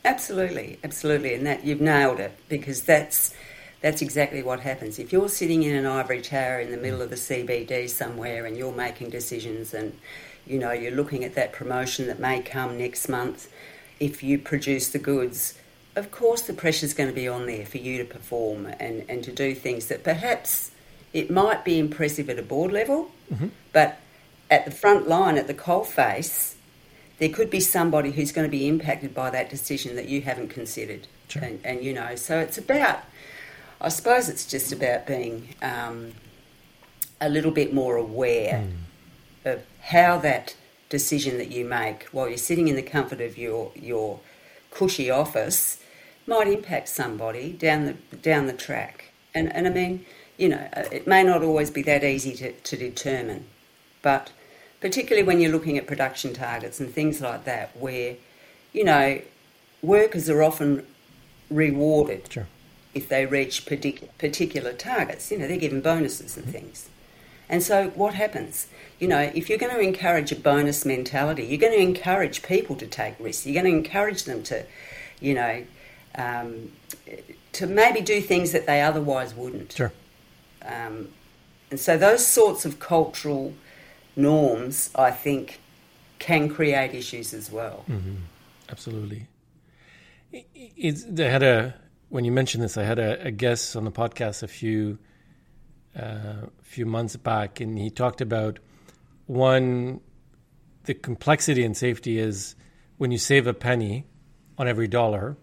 Absolutely, 0.06 0.80
absolutely, 0.84 1.34
and 1.34 1.46
that 1.46 1.66
you've 1.66 1.82
nailed 1.82 2.20
it 2.20 2.38
because 2.48 2.84
that's 2.84 3.34
that's 3.82 4.02
exactly 4.02 4.42
what 4.42 4.62
happens. 4.62 5.00
If 5.00 5.12
you're 5.12 5.30
sitting 5.30 5.64
in 5.64 5.76
an 5.76 5.86
ivory 5.86 6.22
tower 6.22 6.60
in 6.60 6.72
the 6.72 6.78
middle 6.78 7.02
of 7.02 7.10
the 7.10 7.16
CBD 7.16 7.90
somewhere 7.90 8.46
and 8.46 8.58
you're 8.58 8.74
making 8.74 9.10
decisions 9.10 9.74
and 9.74 9.98
you 10.46 10.60
know 10.60 10.72
you're 10.72 10.94
looking 10.94 11.24
at 11.24 11.36
that 11.36 11.54
promotion 11.54 12.08
that 12.08 12.20
may 12.20 12.42
come 12.42 12.78
next 12.78 13.08
month, 13.10 13.52
if 14.00 14.24
you 14.24 14.40
produce 14.40 14.90
the 14.90 15.00
goods, 15.00 15.57
of 15.98 16.12
course 16.12 16.44
the 16.44 16.54
pressure's 16.54 16.94
going 16.94 17.10
to 17.10 17.16
be 17.16 17.28
on 17.28 17.48
there 17.48 17.66
for 17.66 17.80
you 17.80 17.98
to 17.98 18.06
perform 18.06 18.68
and, 18.80 19.04
and 19.10 19.24
to 19.24 19.32
do 19.32 19.56
things 19.56 19.88
that 19.88 20.04
perhaps 20.04 20.72
it 21.12 21.32
might 21.32 21.66
be 21.66 21.80
impressive 21.80 22.30
at 22.30 22.38
a 22.38 22.44
board 22.44 22.72
level, 22.72 23.10
but 23.74 24.00
at 24.52 24.66
the 24.66 24.72
front 24.72 25.08
line, 25.08 25.38
at 25.38 25.48
the 25.48 25.54
coal 25.54 25.84
face, 25.84 26.56
there 27.18 27.30
could 27.30 27.50
be 27.50 27.60
somebody 27.60 28.12
who's 28.12 28.32
going 28.32 28.46
to 28.46 28.52
be 28.52 28.68
impacted 28.68 29.16
by 29.16 29.32
that 29.32 29.50
decision 29.50 29.96
that 29.96 30.08
you 30.08 30.22
haven't 30.22 30.50
considered. 30.50 31.08
Sure. 31.30 31.44
And, 31.44 31.60
and, 31.64 31.84
you 31.84 31.94
know, 31.94 32.16
so 32.16 32.40
it's 32.40 32.60
about, 32.60 33.00
I 33.82 33.90
suppose 33.90 34.30
it's 34.30 34.46
just 34.46 34.72
about 34.72 35.08
being 35.08 35.56
um, 35.64 36.14
a 37.20 37.28
little 37.28 37.52
bit 37.52 37.74
more 37.74 37.96
aware 37.96 38.64
of 39.46 39.64
how 39.82 40.20
that 40.20 40.56
decision 40.90 41.40
that 41.40 41.50
you 41.50 41.66
make 41.66 42.04
while 42.12 42.28
you're 42.30 42.38
sitting 42.38 42.68
in 42.68 42.76
the 42.76 42.84
comfort 42.84 43.20
of 43.20 43.38
your, 43.38 43.72
your 43.76 44.20
cushy 44.70 45.10
office 45.10 45.82
might 46.28 46.48
impact 46.48 46.90
somebody 46.90 47.54
down 47.54 47.86
the, 47.86 48.18
down 48.18 48.48
the 48.48 48.54
track. 48.54 49.12
And, 49.34 49.52
and 49.54 49.68
I 49.68 49.70
mean, 49.70 50.06
you 50.38 50.50
know, 50.50 50.68
uh, 50.76 50.84
it 50.92 51.08
may 51.08 51.24
not 51.24 51.44
always 51.44 51.72
be 51.72 51.82
that 51.84 52.04
easy 52.04 52.34
to, 52.36 52.52
to 52.52 52.78
determine, 52.78 53.46
but 54.02 54.32
particularly 54.82 55.26
when 55.26 55.40
you're 55.40 55.52
looking 55.52 55.78
at 55.78 55.88
production 55.88 56.34
targets 56.34 56.80
and 56.80 56.94
things 56.94 57.22
like 57.22 57.46
that, 57.46 57.76
where, 57.78 58.16
you 58.74 58.84
know, 58.84 59.22
workers 59.82 60.30
are 60.30 60.44
often 60.44 60.86
rewarded 61.50 62.32
Sure. 62.32 62.48
if 62.94 63.08
they 63.10 63.26
reach 63.26 63.66
partic- 63.66 64.10
particular 64.18 64.74
targets. 64.74 65.32
You 65.32 65.40
know, 65.40 65.48
they're 65.48 65.58
given 65.58 65.82
bonuses 65.82 66.38
and 66.38 66.46
things. 66.46 66.90
And 67.50 67.64
so 67.64 67.90
what 67.90 68.14
happens? 68.14 68.68
You 69.00 69.08
know, 69.08 69.32
if 69.34 69.48
you're 69.48 69.58
going 69.58 69.74
to 69.74 69.80
encourage 69.80 70.32
a 70.32 70.36
bonus 70.36 70.86
mentality, 70.86 71.46
you're 71.46 71.60
going 71.60 71.74
to 71.74 71.80
encourage 71.80 72.44
people 72.44 72.76
to 72.76 72.86
take 72.86 73.16
risks. 73.20 73.46
You're 73.46 73.62
going 73.62 73.72
to 73.72 73.78
encourage 73.78 74.24
them 74.24 74.44
to, 74.44 74.66
you 75.22 75.34
know, 75.34 75.64
um, 76.18 76.72
to 77.54 77.68
maybe 77.68 78.02
do 78.02 78.22
things 78.22 78.52
that 78.52 78.66
they 78.66 78.82
otherwise 78.82 79.34
wouldn't. 79.36 79.72
Sure. 79.74 79.92
Um, 80.66 81.10
and 81.72 81.80
so 81.80 81.98
those 81.98 82.26
sorts 82.26 82.66
of 82.66 82.80
cultural 82.80 83.54
norms, 84.16 84.90
I 84.96 85.12
think, 85.12 85.60
can 86.20 86.50
create 86.50 86.94
issues 86.96 87.34
as 87.34 87.52
well. 87.52 87.86
Absolutely. 88.70 89.28
I- 90.34 90.46
I- 90.56 90.72
It's, 90.76 91.06
I 91.20 91.24
had 91.24 91.44
a 91.44 91.76
when 92.10 92.24
you 92.24 92.32
mentioned 92.32 92.64
this, 92.64 92.78
I 92.78 92.84
had 92.84 93.00
a, 93.00 93.22
a 93.28 93.32
guest 93.32 93.76
on 93.76 93.84
the 93.84 93.92
podcast 93.92 94.42
a 94.42 94.48
few 94.48 94.98
uh, 95.96 96.48
few 96.62 96.86
months 96.86 97.16
back, 97.18 97.60
and 97.60 97.78
he 97.78 97.90
talked 97.90 98.22
about 98.22 98.60
one 99.26 100.00
the 100.86 100.94
complexity 100.94 101.64
and 101.66 101.76
safety 101.76 102.18
is 102.18 102.56
when 102.98 103.12
you 103.12 103.18
save 103.18 103.46
a 103.46 103.54
penny 103.54 104.06
on 104.58 104.68
every 104.70 104.88
dollar, 104.88 105.36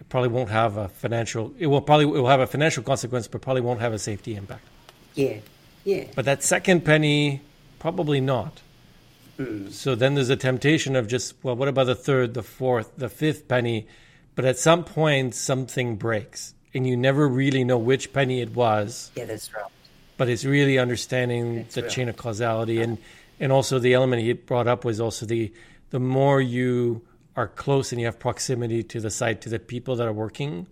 it 0.00 0.08
probably 0.08 0.30
won't 0.30 0.50
have 0.50 0.76
a 0.76 0.88
financial. 0.88 1.52
It 1.58 1.66
will 1.68 1.80
probably 1.82 2.06
it 2.06 2.22
will 2.22 2.26
have 2.28 2.40
a 2.40 2.46
financial 2.46 2.82
consequence, 2.82 3.28
but 3.28 3.40
probably 3.40 3.62
won't 3.62 3.80
have 3.80 3.92
a 3.92 3.98
safety 3.98 4.34
impact. 4.34 4.64
Yeah, 5.14 5.38
yeah, 5.84 6.04
But 6.14 6.24
that 6.24 6.42
second 6.42 6.84
penny, 6.84 7.42
probably 7.78 8.20
not. 8.20 8.60
Mm. 9.38 9.72
So 9.72 9.94
then 9.94 10.14
there's 10.14 10.30
a 10.30 10.36
temptation 10.36 10.94
of 10.94 11.08
just, 11.08 11.34
well, 11.42 11.56
what 11.56 11.68
about 11.68 11.86
the 11.86 11.94
third, 11.94 12.34
the 12.34 12.42
fourth, 12.42 12.92
the 12.96 13.08
fifth 13.08 13.48
penny? 13.48 13.86
but 14.40 14.44
at 14.44 14.58
some 14.58 14.84
point 14.84 15.34
something 15.34 15.96
breaks, 15.96 16.54
and 16.72 16.86
you 16.86 16.96
never 16.96 17.28
really 17.28 17.62
know 17.62 17.76
which 17.76 18.10
penny 18.12 18.40
it 18.40 18.54
was. 18.54 19.10
Yeah, 19.14 19.26
that's 19.26 19.52
right. 19.52 19.64
But 20.16 20.30
it's 20.30 20.46
really 20.46 20.78
understanding 20.78 21.56
That's 21.56 21.74
the 21.74 21.82
right. 21.82 21.90
chain 21.90 22.08
of 22.08 22.16
causality, 22.16 22.80
and 22.80 22.96
and 23.38 23.52
also 23.52 23.78
the 23.78 23.92
element 23.92 24.22
he 24.22 24.32
brought 24.32 24.66
up 24.66 24.84
was 24.84 24.98
also 24.98 25.26
the 25.26 25.52
the 25.90 26.00
more 26.00 26.40
you 26.40 27.02
are 27.36 27.48
close 27.48 27.92
and 27.92 28.00
you 28.00 28.06
have 28.06 28.18
proximity 28.18 28.82
to 28.82 29.00
the 29.00 29.10
site 29.10 29.40
to 29.42 29.48
the 29.48 29.58
people 29.58 29.96
that 29.96 30.06
are 30.06 30.12
working, 30.12 30.66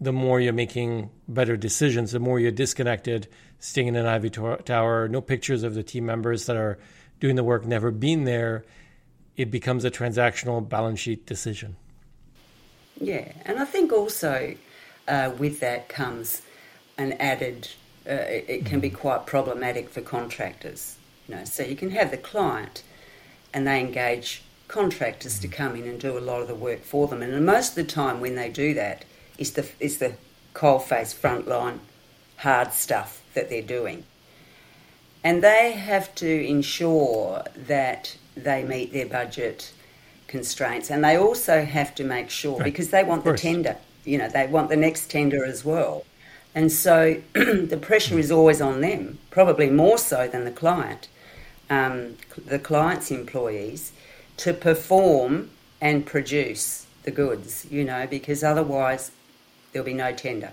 the 0.00 0.12
more 0.12 0.40
you're 0.40 0.52
making 0.52 1.10
better 1.28 1.56
decisions. 1.56 2.12
The 2.12 2.20
more 2.20 2.40
you're 2.40 2.50
disconnected, 2.50 3.28
staying 3.58 3.88
in 3.88 3.96
an 3.96 4.06
ivy 4.06 4.30
to- 4.30 4.58
tower, 4.64 5.08
no 5.08 5.20
pictures 5.20 5.62
of 5.62 5.74
the 5.74 5.82
team 5.82 6.06
members 6.06 6.46
that 6.46 6.56
are 6.56 6.78
doing 7.20 7.36
the 7.36 7.44
work, 7.44 7.64
never 7.64 7.90
been 7.90 8.24
there. 8.24 8.64
It 9.36 9.50
becomes 9.50 9.84
a 9.84 9.90
transactional 9.90 10.66
balance 10.66 11.00
sheet 11.00 11.26
decision. 11.26 11.76
Yeah, 13.00 13.32
and 13.44 13.58
I 13.58 13.64
think 13.64 13.92
also 13.92 14.54
uh, 15.08 15.32
with 15.38 15.60
that 15.60 15.88
comes 15.88 16.42
an 16.96 17.12
added. 17.14 17.68
Uh, 18.06 18.12
it, 18.12 18.44
it 18.48 18.66
can 18.66 18.80
be 18.80 18.90
quite 18.90 19.26
problematic 19.26 19.88
for 19.88 20.00
contractors. 20.00 20.96
You 21.28 21.36
know, 21.36 21.44
so 21.44 21.62
you 21.62 21.74
can 21.74 21.90
have 21.90 22.10
the 22.10 22.16
client, 22.18 22.82
and 23.52 23.66
they 23.66 23.80
engage 23.80 24.42
contractors 24.74 25.38
to 25.38 25.46
come 25.46 25.76
in 25.76 25.84
and 25.86 26.00
do 26.00 26.18
a 26.18 26.26
lot 26.30 26.42
of 26.42 26.48
the 26.48 26.54
work 26.54 26.82
for 26.82 27.06
them. 27.06 27.22
And 27.22 27.46
most 27.46 27.70
of 27.70 27.74
the 27.76 27.84
time, 27.84 28.20
when 28.20 28.34
they 28.34 28.48
do 28.48 28.74
that, 28.74 29.04
is 29.38 29.52
the 29.52 29.64
is 29.78 29.98
the 29.98 30.14
coalface 30.52 31.14
frontline 31.14 31.78
hard 32.38 32.72
stuff 32.72 33.22
that 33.34 33.48
they're 33.50 33.62
doing, 33.78 34.02
and 35.22 35.42
they 35.42 35.72
have 35.72 36.12
to 36.16 36.28
ensure 36.46 37.44
that 37.56 38.16
they 38.36 38.64
meet 38.64 38.92
their 38.92 39.06
budget 39.06 39.72
constraints, 40.26 40.90
and 40.90 41.04
they 41.04 41.16
also 41.16 41.64
have 41.64 41.94
to 41.94 42.02
make 42.04 42.28
sure 42.28 42.56
Right. 42.58 42.64
because 42.64 42.90
they 42.90 43.04
want 43.04 43.24
the 43.24 43.36
tender. 43.36 43.76
You 44.04 44.18
know, 44.18 44.28
they 44.28 44.46
want 44.48 44.68
the 44.70 44.76
next 44.76 45.08
tender 45.08 45.44
as 45.44 45.64
well, 45.64 46.04
and 46.54 46.70
so 46.72 47.16
the 47.34 47.78
pressure 47.80 48.18
is 48.18 48.30
always 48.32 48.60
on 48.60 48.80
them, 48.80 49.18
probably 49.30 49.70
more 49.70 49.98
so 49.98 50.26
than 50.26 50.44
the 50.44 50.56
client, 50.62 51.06
um, 51.70 52.16
the 52.54 52.58
client's 52.58 53.10
employees, 53.12 53.92
to 54.38 54.52
perform 54.52 55.50
and 55.80 56.06
produce 56.06 56.86
the 57.04 57.10
goods. 57.10 57.66
You 57.70 57.84
know, 57.84 58.06
because 58.06 58.42
otherwise 58.42 59.10
there'll 59.72 59.86
be 59.86 59.94
no 59.94 60.12
tender. 60.12 60.52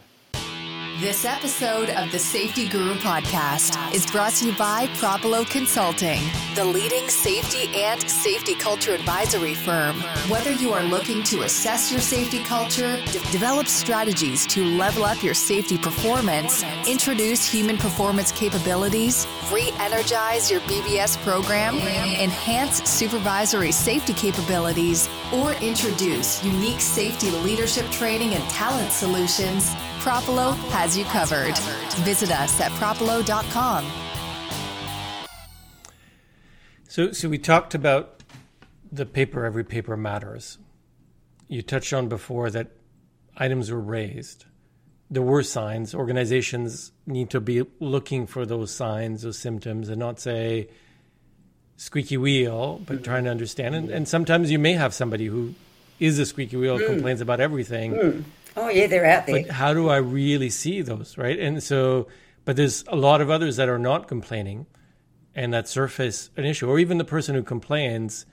This 0.99 1.25
episode 1.25 1.89
of 1.91 2.11
the 2.11 2.19
Safety 2.19 2.67
Guru 2.67 2.95
podcast 2.95 3.93
is 3.93 4.05
brought 4.11 4.33
to 4.33 4.47
you 4.47 4.55
by 4.55 4.87
Propulo 4.87 5.49
Consulting, 5.49 6.21
the 6.53 6.65
leading 6.65 7.07
safety 7.07 7.69
and 7.75 8.01
safety 8.09 8.53
culture 8.55 8.93
advisory 8.93 9.55
firm. 9.55 10.01
Whether 10.29 10.51
you 10.51 10.73
are 10.73 10.83
looking 10.83 11.23
to 11.23 11.43
assess 11.43 11.91
your 11.91 12.01
safety 12.01 12.43
culture, 12.43 12.97
de- 13.05 13.31
develop 13.31 13.67
strategies 13.67 14.45
to 14.47 14.65
level 14.65 15.05
up 15.05 15.23
your 15.23 15.33
safety 15.33 15.77
performance, 15.77 16.63
introduce 16.85 17.45
human 17.45 17.77
performance 17.77 18.31
capabilities, 18.31 19.25
re 19.51 19.71
energize 19.79 20.51
your 20.51 20.59
BBS 20.61 21.17
program, 21.23 21.77
enhance 21.77 22.87
supervisory 22.89 23.71
safety 23.71 24.13
capabilities, 24.13 25.09
or 25.33 25.53
introduce 25.53 26.43
unique 26.43 26.81
safety 26.81 27.31
leadership 27.31 27.89
training 27.91 28.33
and 28.33 28.43
talent 28.49 28.91
solutions, 28.91 29.71
Propulo 30.01 30.55
has 30.71 30.97
you 30.97 31.03
covered. 31.05 31.55
Visit 32.03 32.31
us 32.31 32.59
at 32.59 32.71
propulo.com. 32.71 33.85
So, 36.87 37.11
so 37.11 37.29
we 37.29 37.37
talked 37.37 37.75
about 37.75 38.23
the 38.91 39.05
paper. 39.05 39.45
Every 39.45 39.63
paper 39.63 39.95
matters. 39.95 40.57
You 41.47 41.61
touched 41.61 41.93
on 41.93 42.07
before 42.07 42.49
that 42.49 42.71
items 43.37 43.69
were 43.69 43.79
raised. 43.79 44.45
There 45.11 45.21
were 45.21 45.43
signs. 45.43 45.93
Organizations 45.93 46.91
need 47.05 47.29
to 47.29 47.39
be 47.39 47.63
looking 47.79 48.25
for 48.25 48.43
those 48.43 48.71
signs, 48.71 49.21
those 49.21 49.37
symptoms, 49.37 49.87
and 49.87 49.99
not 49.99 50.19
say 50.19 50.69
squeaky 51.77 52.17
wheel, 52.17 52.81
but 52.87 52.95
mm-hmm. 52.95 53.03
trying 53.03 53.25
to 53.25 53.29
understand. 53.29 53.75
And, 53.75 53.87
mm-hmm. 53.89 53.97
and 53.97 54.07
sometimes 54.07 54.49
you 54.49 54.57
may 54.57 54.73
have 54.73 54.95
somebody 54.95 55.27
who 55.27 55.53
is 55.99 56.17
a 56.17 56.25
squeaky 56.25 56.57
wheel, 56.57 56.79
mm. 56.79 56.87
complains 56.87 57.21
about 57.21 57.39
everything. 57.39 57.93
Mm. 57.93 58.23
Oh 58.57 58.69
yeah, 58.69 58.87
they're 58.87 59.05
out 59.05 59.25
there. 59.25 59.43
But 59.43 59.51
how 59.51 59.73
do 59.73 59.89
I 59.89 59.97
really 59.97 60.49
see 60.49 60.81
those, 60.81 61.17
right? 61.17 61.39
And 61.39 61.61
so, 61.63 62.07
but 62.45 62.55
there's 62.55 62.83
a 62.87 62.95
lot 62.95 63.21
of 63.21 63.29
others 63.29 63.55
that 63.55 63.69
are 63.69 63.79
not 63.79 64.07
complaining 64.07 64.65
and 65.33 65.53
that 65.53 65.67
surface 65.67 66.29
an 66.35 66.45
issue, 66.45 66.67
or 66.69 66.79
even 66.79 66.97
the 66.97 67.05
person 67.05 67.35
who 67.35 67.43
complains, 67.43 68.25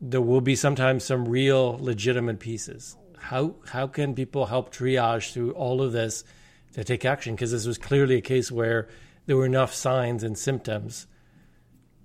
there 0.00 0.20
will 0.20 0.40
be 0.40 0.56
sometimes 0.56 1.04
some 1.04 1.28
real 1.28 1.78
legitimate 1.80 2.40
pieces. 2.40 2.96
How 3.18 3.56
how 3.68 3.86
can 3.86 4.14
people 4.14 4.46
help 4.46 4.74
triage 4.74 5.32
through 5.32 5.52
all 5.52 5.82
of 5.82 5.92
this 5.92 6.24
to 6.72 6.84
take 6.84 7.04
action? 7.04 7.34
Because 7.34 7.52
this 7.52 7.66
was 7.66 7.78
clearly 7.78 8.16
a 8.16 8.20
case 8.22 8.50
where 8.50 8.88
there 9.26 9.36
were 9.36 9.46
enough 9.46 9.74
signs 9.74 10.22
and 10.22 10.38
symptoms 10.38 11.06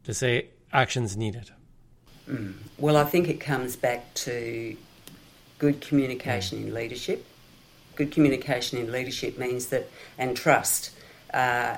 to 0.04 0.14
say 0.14 0.50
actions 0.74 1.16
needed. 1.16 1.52
Mm. 2.28 2.56
Well, 2.78 2.98
I 2.98 3.04
think 3.04 3.28
it 3.28 3.40
comes 3.40 3.76
back 3.76 4.14
to 4.16 4.76
good 5.62 5.80
communication 5.80 6.58
in 6.58 6.74
leadership. 6.74 7.24
Good 7.96 8.12
communication 8.12 8.80
in 8.80 8.92
leadership 8.92 9.38
means 9.38 9.68
that, 9.68 9.88
and 10.18 10.36
trust, 10.36 10.90
uh, 11.36 11.78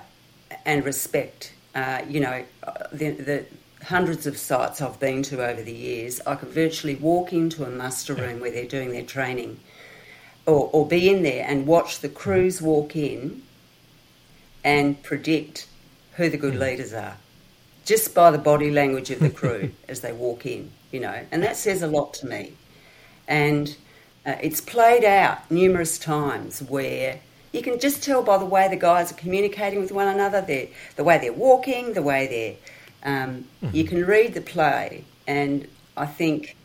and 0.66 0.86
respect. 0.86 1.52
Uh, 1.76 2.02
you 2.08 2.22
know, 2.22 2.46
uh, 2.64 2.72
the, 2.94 3.10
the 3.10 3.46
hundreds 3.84 4.26
of 4.26 4.38
sites 4.38 4.82
I've 4.82 5.02
been 5.02 5.22
to 5.24 5.46
over 5.46 5.62
the 5.62 5.74
years, 5.74 6.22
I 6.26 6.36
could 6.36 6.48
virtually 6.48 6.96
walk 6.96 7.34
into 7.34 7.66
a 7.66 7.70
muster 7.70 8.14
room 8.14 8.40
where 8.40 8.52
they're 8.52 8.66
doing 8.66 8.92
their 8.92 9.04
training, 9.04 9.60
or, 10.46 10.70
or 10.72 10.88
be 10.88 11.10
in 11.10 11.24
there 11.24 11.46
and 11.46 11.68
watch 11.68 12.00
the 12.00 12.08
crews 12.08 12.62
walk 12.62 12.96
in 12.96 13.44
and 14.64 15.04
predict 15.04 15.68
who 16.14 16.30
the 16.30 16.38
good 16.38 16.56
leaders 16.56 16.94
are 16.94 17.18
just 17.84 18.16
by 18.16 18.32
the 18.32 18.38
body 18.38 18.72
language 18.72 19.12
of 19.12 19.20
the 19.20 19.30
crew 19.42 19.72
as 19.90 20.00
they 20.00 20.14
walk 20.14 20.46
in, 20.46 20.72
you 20.94 21.02
know, 21.02 21.26
and 21.34 21.44
that 21.44 21.58
says 21.58 21.82
a 21.82 21.88
lot 21.88 22.14
to 22.14 22.26
me. 22.28 22.54
And 23.28 23.76
uh, 24.26 24.36
it's 24.42 24.62
played 24.62 25.04
out 25.04 25.50
numerous 25.52 25.98
times 25.98 26.62
where 26.62 27.20
you 27.52 27.62
can 27.62 27.80
just 27.80 28.04
tell 28.04 28.24
by 28.24 28.38
the 28.38 28.46
way 28.46 28.68
the 28.68 28.76
guys 28.76 29.12
are 29.12 29.16
communicating 29.16 29.80
with 29.80 29.92
one 29.92 30.08
another, 30.08 30.42
the 30.42 31.04
way 31.04 31.18
they're 31.20 31.34
walking, 31.34 31.94
the 31.94 32.02
way 32.02 32.28
they're. 32.28 32.56
Um, 33.06 33.46
You 33.74 33.84
can 33.84 34.06
read 34.06 34.34
the 34.34 34.42
play, 34.42 35.04
and 35.28 35.68
I 35.98 36.06
think 36.06 36.56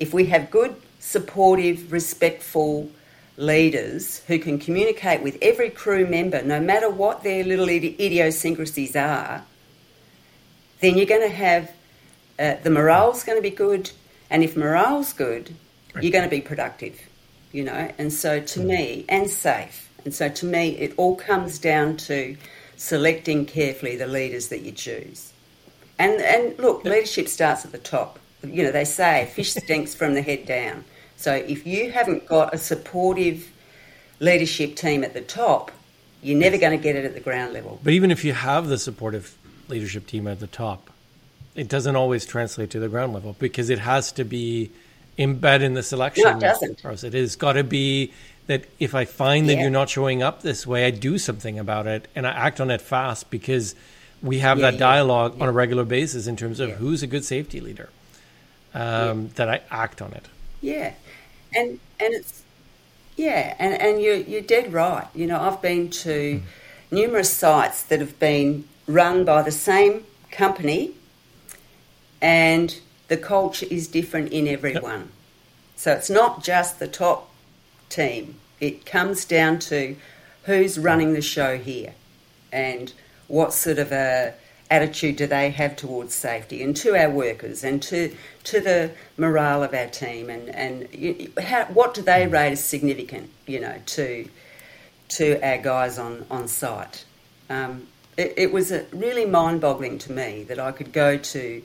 if 0.00 0.14
we 0.14 0.26
have 0.26 0.50
good, 0.50 0.74
supportive, 0.98 1.92
respectful 1.92 2.90
leaders 3.36 4.22
who 4.26 4.38
can 4.38 4.58
communicate 4.58 5.22
with 5.22 5.36
every 5.42 5.68
crew 5.68 6.06
member, 6.06 6.42
no 6.42 6.58
matter 6.58 6.88
what 6.88 7.22
their 7.22 7.44
little 7.44 7.66
idi- 7.66 7.98
idiosyncrasies 8.00 8.96
are, 8.96 9.44
then 10.80 10.96
you're 10.96 11.06
going 11.06 11.28
to 11.28 11.36
have 11.36 11.70
uh, 12.38 12.54
the 12.62 12.70
morale's 12.70 13.24
going 13.24 13.38
to 13.38 13.42
be 13.42 13.54
good, 13.54 13.90
and 14.30 14.42
if 14.42 14.56
morale's 14.56 15.12
good, 15.12 15.54
you're 16.00 16.12
going 16.12 16.24
to 16.24 16.30
be 16.30 16.40
productive, 16.40 17.00
you 17.52 17.64
know. 17.64 17.90
And 17.98 18.12
so, 18.12 18.40
to 18.40 18.60
me, 18.60 19.04
and 19.08 19.30
safe. 19.30 19.90
And 20.04 20.14
so, 20.14 20.28
to 20.28 20.46
me, 20.46 20.70
it 20.70 20.94
all 20.96 21.16
comes 21.16 21.58
down 21.58 21.96
to 21.98 22.36
selecting 22.76 23.46
carefully 23.46 23.96
the 23.96 24.06
leaders 24.06 24.48
that 24.48 24.62
you 24.62 24.72
choose. 24.72 25.32
And 25.98 26.20
and 26.20 26.58
look, 26.58 26.84
leadership 26.84 27.28
starts 27.28 27.64
at 27.64 27.72
the 27.72 27.78
top. 27.78 28.18
You 28.42 28.64
know, 28.64 28.72
they 28.72 28.84
say 28.84 29.30
fish 29.32 29.52
stinks 29.52 29.94
from 29.94 30.14
the 30.14 30.22
head 30.22 30.46
down. 30.46 30.84
So 31.16 31.32
if 31.34 31.66
you 31.66 31.90
haven't 31.90 32.26
got 32.26 32.52
a 32.52 32.58
supportive 32.58 33.50
leadership 34.20 34.76
team 34.76 35.04
at 35.04 35.14
the 35.14 35.20
top, 35.20 35.70
you're 36.22 36.38
never 36.38 36.58
going 36.58 36.76
to 36.76 36.82
get 36.82 36.96
it 36.96 37.04
at 37.04 37.14
the 37.14 37.20
ground 37.20 37.52
level. 37.52 37.80
But 37.82 37.92
even 37.92 38.10
if 38.10 38.24
you 38.24 38.32
have 38.32 38.68
the 38.68 38.78
supportive 38.78 39.36
leadership 39.68 40.06
team 40.06 40.26
at 40.26 40.40
the 40.40 40.46
top, 40.46 40.90
it 41.54 41.68
doesn't 41.68 41.96
always 41.96 42.26
translate 42.26 42.70
to 42.70 42.80
the 42.80 42.88
ground 42.88 43.12
level 43.14 43.36
because 43.38 43.70
it 43.70 43.78
has 43.78 44.12
to 44.12 44.24
be 44.24 44.70
embedded 45.18 45.66
in 45.66 45.74
the 45.74 45.82
selection 45.82 46.24
No, 46.24 46.30
it 46.36 46.40
doesn't. 46.40 46.82
process. 46.82 47.04
It 47.04 47.14
has 47.14 47.36
got 47.36 47.54
to 47.54 47.64
be 47.64 48.12
that 48.46 48.64
if 48.78 48.94
I 48.94 49.04
find 49.04 49.48
that 49.48 49.54
Yeah. 49.54 49.62
you're 49.62 49.70
not 49.70 49.88
showing 49.88 50.22
up 50.22 50.42
this 50.42 50.66
way, 50.66 50.84
I 50.86 50.90
do 50.90 51.18
something 51.18 51.58
about 51.58 51.86
it 51.86 52.08
and 52.14 52.26
I 52.26 52.30
act 52.30 52.60
on 52.60 52.70
it 52.70 52.80
fast 52.82 53.30
because 53.30 53.74
we 54.22 54.38
have 54.40 54.58
Yeah, 54.58 54.70
that 54.70 54.74
yeah, 54.74 54.80
dialogue 54.80 55.40
on 55.40 55.48
a 55.48 55.52
regular 55.52 55.84
basis 55.84 56.26
in 56.26 56.36
terms 56.36 56.60
of 56.60 56.70
Yeah. 56.70 56.74
who's 56.76 57.02
a 57.02 57.06
good 57.06 57.24
safety 57.24 57.60
leader. 57.60 57.88
Um, 58.74 59.30
That 59.36 59.48
I 59.48 59.60
act 59.70 60.02
on 60.02 60.12
it. 60.12 60.26
Yeah, 60.60 60.92
and 61.54 61.78
and 62.00 62.14
it's 62.14 62.42
yeah, 63.16 63.54
and 63.58 63.80
and 63.80 64.02
you're 64.02 64.16
you're 64.16 64.40
dead 64.40 64.72
right. 64.72 65.06
You 65.14 65.26
know, 65.26 65.40
I've 65.40 65.62
been 65.62 65.90
to 65.90 66.42
numerous 66.90 67.32
sites 67.32 67.82
that 67.84 68.00
have 68.00 68.18
been 68.18 68.64
run 68.88 69.24
by 69.24 69.42
the 69.42 69.52
same 69.52 70.04
company, 70.32 70.92
and 72.20 72.76
the 73.14 73.20
culture 73.20 73.66
is 73.70 73.86
different 73.86 74.32
in 74.32 74.48
everyone. 74.48 75.08
So 75.76 75.92
it's 75.92 76.10
not 76.10 76.42
just 76.42 76.80
the 76.80 76.88
top 76.88 77.30
team. 77.88 78.40
It 78.58 78.84
comes 78.84 79.24
down 79.24 79.60
to 79.70 79.94
who's 80.46 80.80
running 80.80 81.12
the 81.12 81.22
show 81.22 81.56
here, 81.56 81.94
and 82.50 82.92
what 83.28 83.52
sort 83.52 83.78
of 83.78 83.92
a 83.92 84.34
attitude 84.68 85.14
do 85.14 85.28
they 85.28 85.50
have 85.50 85.76
towards 85.76 86.12
safety 86.12 86.60
and 86.60 86.74
to 86.74 86.96
our 86.96 87.08
workers 87.10 87.62
and 87.62 87.80
to 87.82 88.16
to 88.42 88.60
the 88.60 88.90
morale 89.16 89.62
of 89.62 89.72
our 89.74 89.86
team 89.86 90.28
and 90.28 90.48
and 90.48 90.88
how, 91.38 91.66
what 91.66 91.94
do 91.94 92.02
they 92.02 92.26
rate 92.26 92.52
as 92.52 92.64
significant 92.64 93.30
you 93.46 93.60
know 93.60 93.76
to 93.84 94.26
to 95.08 95.38
our 95.46 95.58
guys 95.58 95.98
on 95.98 96.24
on 96.30 96.48
site 96.48 97.04
um, 97.50 97.86
it, 98.16 98.32
it, 98.38 98.52
was 98.52 98.72
really 98.92 99.26
mind-boggling 99.26 99.98
to 99.98 100.12
me 100.12 100.44
that 100.44 100.58
I 100.58 100.72
could 100.72 100.92
go 100.92 101.18
to 101.18 101.62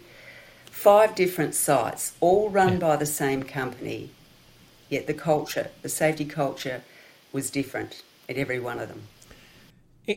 five 0.87 1.15
different 1.15 1.53
sites 1.53 2.13
all 2.19 2.49
run 2.49 2.73
yeah. 2.73 2.79
by 2.79 2.95
the 2.95 3.05
same 3.05 3.43
company 3.43 4.09
yet 4.89 5.07
the 5.07 5.13
culture 5.13 5.69
the 5.81 5.89
safety 5.89 6.25
culture 6.25 6.81
was 7.31 7.49
different 7.49 8.01
at 8.27 8.37
every 8.37 8.59
one 8.59 8.79
of 8.79 8.87
them 8.87 9.01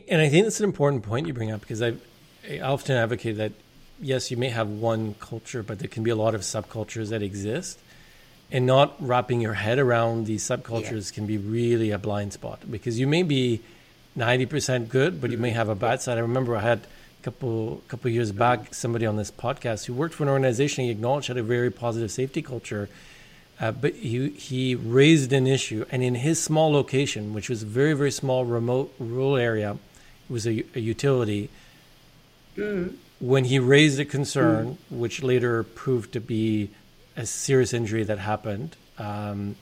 and 0.09 0.21
I 0.21 0.29
think 0.29 0.45
that's 0.45 0.59
an 0.59 0.65
important 0.65 1.03
point 1.03 1.27
you 1.27 1.33
bring 1.33 1.51
up 1.51 1.61
because 1.61 1.81
I've 1.81 2.01
I 2.49 2.59
often 2.59 2.97
advocate 2.97 3.37
that 3.37 3.53
yes, 3.99 4.31
you 4.31 4.37
may 4.37 4.49
have 4.49 4.69
one 4.69 5.15
culture, 5.15 5.63
but 5.63 5.79
there 5.79 5.87
can 5.87 6.03
be 6.03 6.09
a 6.09 6.15
lot 6.15 6.35
of 6.35 6.41
subcultures 6.41 7.09
that 7.09 7.21
exist. 7.21 7.79
And 8.51 8.65
not 8.67 8.95
wrapping 8.99 9.41
your 9.41 9.53
head 9.53 9.79
around 9.79 10.25
these 10.25 10.43
subcultures 10.43 11.11
yeah. 11.11 11.15
can 11.15 11.25
be 11.25 11.37
really 11.37 11.89
a 11.89 11.97
blind 11.97 12.33
spot 12.33 12.59
because 12.69 12.99
you 12.99 13.07
may 13.07 13.23
be 13.23 13.61
90% 14.15 14.89
good, 14.89 15.19
but 15.19 15.31
you 15.31 15.37
may 15.39 15.49
mm-hmm. 15.49 15.57
have 15.57 15.69
a 15.69 15.75
bad 15.75 16.01
side. 16.01 16.17
I 16.17 16.21
remember 16.21 16.55
I 16.55 16.61
had 16.61 16.81
couple 17.23 17.81
couple 17.87 18.09
years 18.11 18.31
back 18.31 18.73
somebody 18.73 19.05
on 19.05 19.15
this 19.15 19.31
podcast 19.31 19.85
who 19.85 19.93
worked 19.93 20.13
for 20.13 20.23
an 20.23 20.29
organization 20.29 20.83
he 20.83 20.91
acknowledged 20.91 21.27
had 21.27 21.37
a 21.37 21.43
very 21.43 21.71
positive 21.71 22.11
safety 22.11 22.41
culture, 22.41 22.89
uh, 23.59 23.71
but 23.71 23.93
he 23.95 24.29
he 24.29 24.75
raised 24.75 25.31
an 25.33 25.47
issue, 25.47 25.85
and 25.91 26.03
in 26.03 26.15
his 26.15 26.41
small 26.41 26.71
location, 26.71 27.33
which 27.33 27.49
was 27.49 27.63
a 27.63 27.65
very 27.65 27.93
very 27.93 28.11
small 28.11 28.45
remote 28.45 28.93
rural 28.99 29.37
area, 29.37 29.77
it 30.29 30.33
was 30.33 30.45
a, 30.45 30.63
a 30.75 30.79
utility 30.79 31.49
Mm. 32.57 32.95
When 33.19 33.45
he 33.45 33.59
raised 33.59 33.99
a 33.99 34.05
concern, 34.05 34.77
mm. 34.91 34.97
which 34.97 35.23
later 35.23 35.63
proved 35.63 36.13
to 36.13 36.19
be 36.19 36.69
a 37.15 37.25
serious 37.25 37.73
injury 37.73 38.03
that 38.03 38.19
happened, 38.19 38.75
um, 38.97 39.55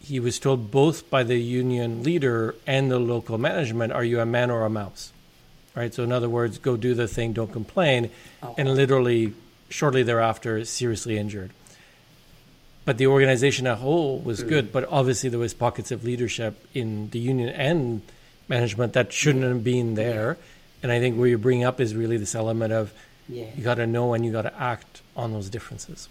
he 0.00 0.20
was 0.20 0.38
told 0.38 0.70
both 0.70 1.08
by 1.10 1.24
the 1.24 1.38
union 1.38 2.02
leader 2.02 2.54
and 2.66 2.90
the 2.90 2.98
local 2.98 3.38
management, 3.38 3.92
"Are 3.92 4.04
you 4.04 4.20
a 4.20 4.26
man 4.26 4.50
or 4.50 4.64
a 4.64 4.70
mouse?" 4.70 5.12
Right. 5.76 5.92
So, 5.92 6.02
in 6.02 6.10
other 6.10 6.28
words, 6.30 6.58
go 6.58 6.76
do 6.78 6.94
the 6.94 7.06
thing, 7.06 7.34
don't 7.34 7.52
complain, 7.52 8.10
oh. 8.42 8.54
and 8.56 8.74
literally 8.74 9.34
shortly 9.68 10.02
thereafter, 10.02 10.64
seriously 10.64 11.18
injured. 11.18 11.50
But 12.86 12.98
the 12.98 13.08
organization 13.08 13.66
as 13.66 13.74
a 13.74 13.76
whole 13.76 14.18
was 14.18 14.42
mm. 14.42 14.48
good, 14.48 14.72
but 14.72 14.88
obviously 14.88 15.28
there 15.28 15.38
was 15.38 15.52
pockets 15.52 15.90
of 15.90 16.02
leadership 16.02 16.66
in 16.72 17.10
the 17.10 17.18
union 17.18 17.50
and 17.50 18.00
management 18.48 18.94
that 18.94 19.12
shouldn't 19.12 19.44
have 19.44 19.62
been 19.62 19.94
there. 19.96 20.38
And 20.82 20.90
I 20.90 21.00
think 21.00 21.18
where 21.18 21.28
you 21.28 21.36
bring 21.36 21.64
up 21.64 21.80
is 21.80 21.94
really 21.94 22.16
this 22.16 22.34
element 22.34 22.72
of 22.72 22.94
yeah. 23.28 23.46
you 23.56 23.62
got 23.62 23.74
to 23.74 23.86
know 23.86 24.14
and 24.14 24.24
you 24.24 24.32
got 24.32 24.42
to 24.42 24.54
act 24.60 25.02
on 25.16 25.32
those 25.32 25.50
differences. 25.50 26.08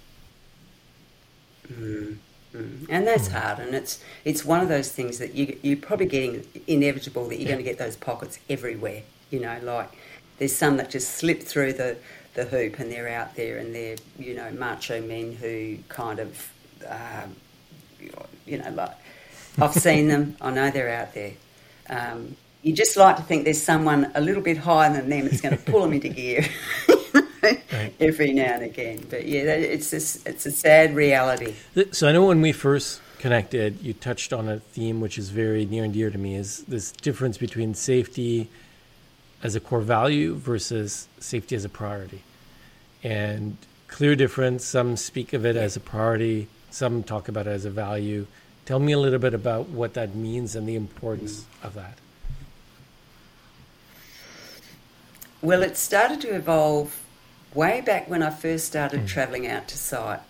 Mm, 1.71 2.17
mm. 2.53 2.85
And 2.89 3.07
that's 3.07 3.29
mm. 3.29 3.31
hard, 3.31 3.59
and 3.59 3.73
it's 3.73 4.03
it's 4.23 4.45
one 4.45 4.59
of 4.59 4.67
those 4.67 4.91
things 4.91 5.17
that 5.17 5.33
you 5.33 5.57
you're 5.63 5.77
probably 5.77 6.05
getting 6.05 6.45
inevitable 6.67 7.27
that 7.29 7.35
you're 7.35 7.47
yeah. 7.47 7.55
going 7.55 7.63
to 7.63 7.69
get 7.69 7.79
those 7.79 7.95
pockets 7.95 8.37
everywhere. 8.49 9.01
You 9.29 9.39
know, 9.39 9.59
like 9.63 9.91
there's 10.37 10.55
some 10.55 10.77
that 10.77 10.89
just 10.89 11.15
slip 11.15 11.41
through 11.41 11.73
the 11.73 11.97
the 12.35 12.45
hoop 12.45 12.79
and 12.79 12.91
they're 12.91 13.07
out 13.07 13.35
there 13.35 13.57
and 13.57 13.73
they're 13.73 13.95
you 14.19 14.35
know 14.35 14.51
macho 14.51 15.01
men 15.01 15.33
who 15.33 15.77
kind 15.87 16.19
of 16.19 16.51
um, 16.87 17.35
you 18.45 18.57
know 18.57 18.69
like 18.71 18.91
I've 19.59 19.73
seen 19.87 20.07
them. 20.07 20.35
I 20.41 20.51
know 20.51 20.69
they're 20.69 20.93
out 20.93 21.13
there. 21.13 21.33
Um, 21.89 22.35
you 22.61 22.73
just 22.73 22.97
like 22.97 23.17
to 23.17 23.21
think 23.21 23.43
there's 23.43 23.61
someone 23.61 24.11
a 24.15 24.21
little 24.21 24.41
bit 24.41 24.57
higher 24.57 24.91
than 24.91 25.09
them 25.09 25.25
that's 25.25 25.41
going 25.41 25.55
to 25.55 25.63
pull 25.63 25.81
them 25.83 25.93
into 25.93 26.09
gear 26.09 26.43
right. 27.43 27.93
every 27.99 28.33
now 28.33 28.55
and 28.55 28.63
again. 28.63 29.05
But 29.07 29.27
yeah, 29.27 29.43
it's 29.43 29.93
a, 29.93 30.29
it's 30.29 30.45
a 30.45 30.51
sad 30.51 30.95
reality. 30.95 31.53
So 31.91 32.09
I 32.09 32.11
know 32.11 32.25
when 32.25 32.41
we 32.41 32.51
first 32.51 33.01
connected, 33.19 33.81
you 33.81 33.93
touched 33.93 34.33
on 34.33 34.49
a 34.49 34.59
theme 34.59 34.99
which 34.99 35.19
is 35.19 35.29
very 35.29 35.65
near 35.65 35.83
and 35.83 35.93
dear 35.93 36.09
to 36.09 36.17
me: 36.17 36.35
is 36.35 36.63
this 36.63 36.91
difference 36.91 37.37
between 37.37 37.75
safety 37.75 38.49
as 39.45 39.55
a 39.55 39.59
core 39.59 39.79
value 39.79 40.33
versus 40.33 41.07
safety 41.19 41.55
as 41.55 41.63
a 41.63 41.69
priority. 41.69 42.23
And 43.03 43.57
clear 43.87 44.15
difference. 44.15 44.65
Some 44.65 44.97
speak 44.97 45.33
of 45.33 45.45
it 45.45 45.55
as 45.55 45.75
a 45.75 45.79
priority. 45.79 46.47
Some 46.71 47.03
talk 47.03 47.27
about 47.27 47.45
it 47.45 47.51
as 47.51 47.63
a 47.63 47.69
value. 47.69 48.25
Tell 48.65 48.79
me 48.79 48.91
a 48.91 48.97
little 48.97 49.19
bit 49.19 49.35
about 49.35 49.69
what 49.69 49.93
that 49.93 50.15
means 50.15 50.55
and 50.55 50.67
the 50.67 50.73
importance 50.73 51.45
of 51.61 51.75
that. 51.75 51.99
Well, 55.43 55.61
it 55.61 55.77
started 55.77 56.21
to 56.21 56.29
evolve 56.29 56.99
way 57.53 57.81
back 57.81 58.09
when 58.09 58.23
I 58.23 58.31
first 58.31 58.65
started 58.65 59.01
mm. 59.01 59.07
travelling 59.07 59.45
out 59.45 59.67
to 59.67 59.77
site, 59.77 60.21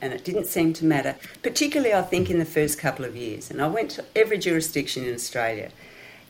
and 0.00 0.12
it 0.12 0.24
didn't 0.24 0.46
seem 0.46 0.74
to 0.74 0.84
matter, 0.84 1.16
particularly 1.42 1.92
I 1.92 2.02
think 2.02 2.30
in 2.30 2.38
the 2.38 2.44
first 2.44 2.78
couple 2.78 3.04
of 3.04 3.16
years. 3.16 3.50
And 3.50 3.60
I 3.60 3.66
went 3.66 3.90
to 3.92 4.04
every 4.14 4.38
jurisdiction 4.38 5.04
in 5.04 5.12
Australia, 5.12 5.72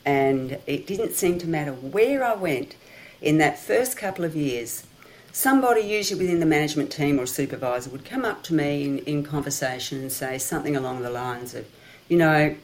and 0.05 0.59
it 0.65 0.87
didn't 0.87 1.13
seem 1.13 1.37
to 1.39 1.47
matter 1.47 1.73
where 1.73 2.23
I 2.23 2.35
went 2.35 2.75
in 3.21 3.37
that 3.37 3.59
first 3.59 3.97
couple 3.97 4.25
of 4.25 4.35
years. 4.35 4.85
Somebody, 5.31 5.81
usually 5.81 6.19
within 6.19 6.39
the 6.39 6.45
management 6.45 6.91
team 6.91 7.19
or 7.19 7.25
supervisor, 7.25 7.89
would 7.91 8.03
come 8.03 8.25
up 8.25 8.43
to 8.43 8.53
me 8.53 8.83
in, 8.83 8.99
in 8.99 9.23
conversation 9.23 9.99
and 9.99 10.11
say 10.11 10.37
something 10.37 10.75
along 10.75 11.03
the 11.03 11.09
lines 11.09 11.55
of, 11.55 11.65
you 12.09 12.17
know, 12.17 12.55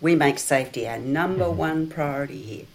we 0.00 0.14
make 0.14 0.38
safety 0.38 0.88
our 0.88 0.98
number 0.98 1.44
mm-hmm. 1.44 1.58
one 1.58 1.86
priority 1.88 2.40
here. 2.40 2.66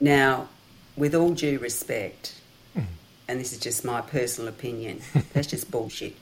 Now, 0.00 0.48
with 0.96 1.14
all 1.14 1.30
due 1.30 1.58
respect, 1.58 2.40
mm. 2.76 2.84
and 3.26 3.40
this 3.40 3.52
is 3.52 3.58
just 3.58 3.84
my 3.84 4.00
personal 4.00 4.48
opinion, 4.48 5.00
that's 5.32 5.48
just 5.48 5.70
bullshit. 5.70 6.14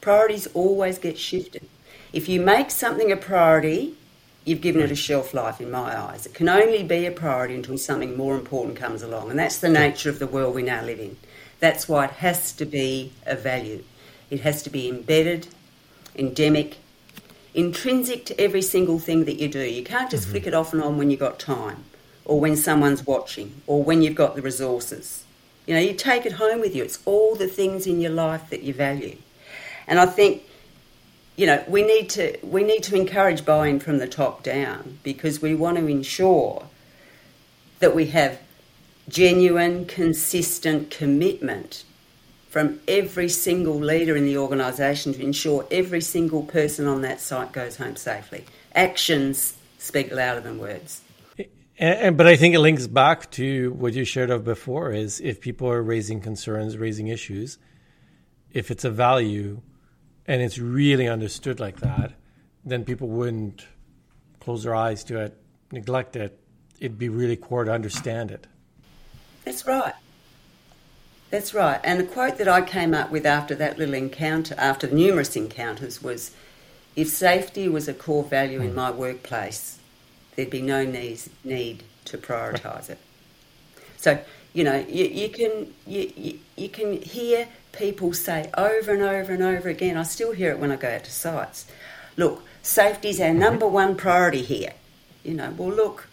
Priorities 0.00 0.48
always 0.48 0.98
get 0.98 1.18
shifted. 1.18 1.66
If 2.12 2.28
you 2.28 2.40
make 2.40 2.70
something 2.70 3.10
a 3.10 3.16
priority, 3.16 3.94
you've 4.44 4.60
given 4.60 4.82
it 4.82 4.90
a 4.90 4.96
shelf 4.96 5.34
life 5.34 5.60
in 5.60 5.70
my 5.70 5.98
eyes. 5.98 6.26
It 6.26 6.34
can 6.34 6.48
only 6.48 6.82
be 6.82 7.06
a 7.06 7.10
priority 7.10 7.54
until 7.54 7.78
something 7.78 8.16
more 8.16 8.36
important 8.36 8.76
comes 8.76 9.02
along, 9.02 9.30
and 9.30 9.38
that's 9.38 9.58
the 9.58 9.68
nature 9.68 10.10
of 10.10 10.18
the 10.18 10.26
world 10.26 10.54
we 10.54 10.62
now 10.62 10.82
live 10.82 10.98
in. 10.98 11.16
That's 11.60 11.88
why 11.88 12.06
it 12.06 12.10
has 12.12 12.52
to 12.54 12.64
be 12.64 13.12
a 13.24 13.36
value. 13.36 13.84
It 14.30 14.40
has 14.40 14.62
to 14.64 14.70
be 14.70 14.88
embedded, 14.88 15.46
endemic, 16.16 16.78
intrinsic 17.54 18.24
to 18.26 18.40
every 18.40 18.62
single 18.62 18.98
thing 18.98 19.26
that 19.26 19.38
you 19.38 19.48
do. 19.48 19.60
You 19.60 19.84
can't 19.84 20.10
just 20.10 20.24
mm-hmm. 20.24 20.32
flick 20.32 20.46
it 20.46 20.54
off 20.54 20.72
and 20.72 20.82
on 20.82 20.98
when 20.98 21.10
you've 21.10 21.20
got 21.20 21.38
time 21.38 21.84
or 22.24 22.40
when 22.40 22.56
someone's 22.56 23.06
watching 23.06 23.62
or 23.66 23.82
when 23.82 24.02
you've 24.02 24.14
got 24.14 24.34
the 24.34 24.42
resources. 24.42 25.24
You 25.66 25.74
know, 25.74 25.80
you 25.80 25.94
take 25.94 26.26
it 26.26 26.32
home 26.32 26.60
with 26.60 26.74
you. 26.74 26.82
It's 26.82 26.98
all 27.04 27.34
the 27.36 27.46
things 27.46 27.86
in 27.86 28.00
your 28.00 28.10
life 28.10 28.50
that 28.50 28.62
you 28.62 28.74
value. 28.74 29.16
And 29.86 30.00
I 30.00 30.06
think, 30.06 30.42
you 31.36 31.46
know, 31.46 31.64
we 31.66 31.82
need 31.82 32.10
to 32.10 32.38
we 32.42 32.62
need 32.62 32.82
to 32.84 32.96
encourage 32.96 33.44
buying 33.44 33.80
from 33.80 33.98
the 33.98 34.08
top 34.08 34.42
down 34.42 34.98
because 35.02 35.40
we 35.40 35.54
want 35.54 35.78
to 35.78 35.86
ensure 35.86 36.66
that 37.78 37.94
we 37.94 38.06
have 38.06 38.40
genuine, 39.08 39.84
consistent 39.86 40.90
commitment 40.90 41.84
from 42.48 42.78
every 42.86 43.28
single 43.28 43.76
leader 43.76 44.14
in 44.14 44.26
the 44.26 44.36
organisation 44.36 45.14
to 45.14 45.22
ensure 45.22 45.66
every 45.70 46.02
single 46.02 46.42
person 46.42 46.86
on 46.86 47.00
that 47.00 47.18
site 47.18 47.50
goes 47.50 47.76
home 47.76 47.96
safely. 47.96 48.44
Actions 48.74 49.56
speak 49.78 50.12
louder 50.12 50.40
than 50.40 50.58
words. 50.58 51.00
And, 51.38 51.48
and, 51.78 52.16
but 52.16 52.26
I 52.26 52.36
think 52.36 52.54
it 52.54 52.60
links 52.60 52.86
back 52.86 53.30
to 53.32 53.72
what 53.72 53.94
you 53.94 54.04
shared 54.04 54.30
of 54.30 54.44
before: 54.44 54.92
is 54.92 55.18
if 55.20 55.40
people 55.40 55.68
are 55.68 55.82
raising 55.82 56.20
concerns, 56.20 56.76
raising 56.76 57.08
issues, 57.08 57.58
if 58.52 58.70
it's 58.70 58.84
a 58.84 58.90
value, 58.90 59.62
and 60.26 60.40
it's 60.42 60.58
really 60.58 61.08
understood 61.08 61.60
like 61.60 61.80
that, 61.80 62.12
then 62.64 62.84
people 62.84 63.08
wouldn't 63.08 63.66
close 64.40 64.64
their 64.64 64.74
eyes 64.74 65.04
to 65.04 65.20
it, 65.20 65.36
neglect 65.70 66.16
it. 66.16 66.38
It'd 66.78 66.98
be 66.98 67.08
really 67.08 67.36
core 67.36 67.64
to 67.64 67.72
understand 67.72 68.30
it. 68.30 68.46
That's 69.44 69.66
right. 69.66 69.94
That's 71.30 71.54
right. 71.54 71.80
And 71.82 72.00
a 72.00 72.04
quote 72.04 72.38
that 72.38 72.48
I 72.48 72.60
came 72.60 72.92
up 72.92 73.10
with 73.10 73.24
after 73.24 73.54
that 73.54 73.78
little 73.78 73.94
encounter, 73.94 74.54
after 74.58 74.86
the 74.86 74.94
numerous 74.94 75.34
encounters, 75.34 76.02
was 76.02 76.32
if 76.94 77.08
safety 77.08 77.68
was 77.68 77.88
a 77.88 77.94
core 77.94 78.22
value 78.22 78.60
in 78.60 78.70
hmm. 78.70 78.76
my 78.76 78.90
workplace, 78.90 79.78
there'd 80.36 80.50
be 80.50 80.60
no 80.60 80.84
need, 80.84 81.20
need 81.42 81.84
to 82.06 82.18
prioritise 82.18 82.90
it. 82.90 82.98
So, 83.96 84.18
you 84.52 84.64
know, 84.64 84.84
you, 84.88 85.04
you 85.04 85.28
can 85.28 85.72
you, 85.86 86.12
you, 86.16 86.38
you 86.56 86.68
can 86.68 87.00
hear 87.00 87.48
people 87.72 88.12
say 88.12 88.50
over 88.56 88.92
and 88.92 89.02
over 89.02 89.32
and 89.32 89.42
over 89.42 89.68
again, 89.68 89.96
I 89.96 90.02
still 90.02 90.32
hear 90.32 90.50
it 90.50 90.58
when 90.58 90.70
I 90.70 90.76
go 90.76 90.88
out 90.88 91.04
to 91.04 91.10
sites, 91.10 91.66
look, 92.16 92.44
safety's 92.62 93.20
our 93.20 93.28
mm-hmm. 93.28 93.38
number 93.38 93.66
one 93.66 93.96
priority 93.96 94.42
here. 94.42 94.74
You 95.24 95.34
know, 95.34 95.54
well, 95.56 95.70
look, 95.70 96.08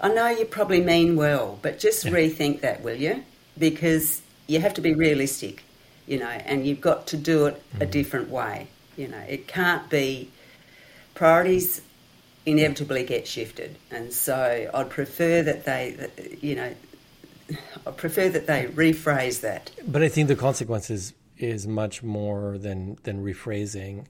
I 0.00 0.12
know 0.12 0.28
you 0.28 0.44
probably 0.44 0.80
mean 0.80 1.16
well, 1.16 1.58
but 1.62 1.78
just 1.78 2.04
yeah. 2.04 2.12
rethink 2.12 2.60
that, 2.60 2.82
will 2.82 2.96
you? 2.96 3.24
Because 3.58 4.22
you 4.46 4.60
have 4.60 4.74
to 4.74 4.80
be 4.80 4.94
realistic, 4.94 5.64
you 6.06 6.18
know, 6.18 6.26
and 6.26 6.66
you've 6.66 6.80
got 6.80 7.06
to 7.08 7.16
do 7.16 7.46
it 7.46 7.54
mm-hmm. 7.54 7.82
a 7.82 7.86
different 7.86 8.30
way. 8.30 8.68
You 8.96 9.08
know, 9.08 9.24
it 9.28 9.48
can't 9.48 9.88
be 9.88 10.30
priorities 11.14 11.80
inevitably 12.44 13.04
get 13.04 13.26
shifted. 13.26 13.76
And 13.90 14.12
so 14.12 14.70
I'd 14.72 14.90
prefer 14.90 15.42
that 15.42 15.64
they, 15.64 16.10
you 16.40 16.56
know, 16.56 16.74
I 17.86 17.90
prefer 17.90 18.28
that 18.28 18.46
they 18.46 18.66
rephrase 18.66 19.40
that. 19.40 19.70
But 19.86 20.02
I 20.02 20.08
think 20.08 20.28
the 20.28 20.36
consequences 20.36 21.14
is 21.36 21.66
much 21.66 22.02
more 22.02 22.58
than 22.58 22.98
than 23.02 23.24
rephrasing. 23.24 24.06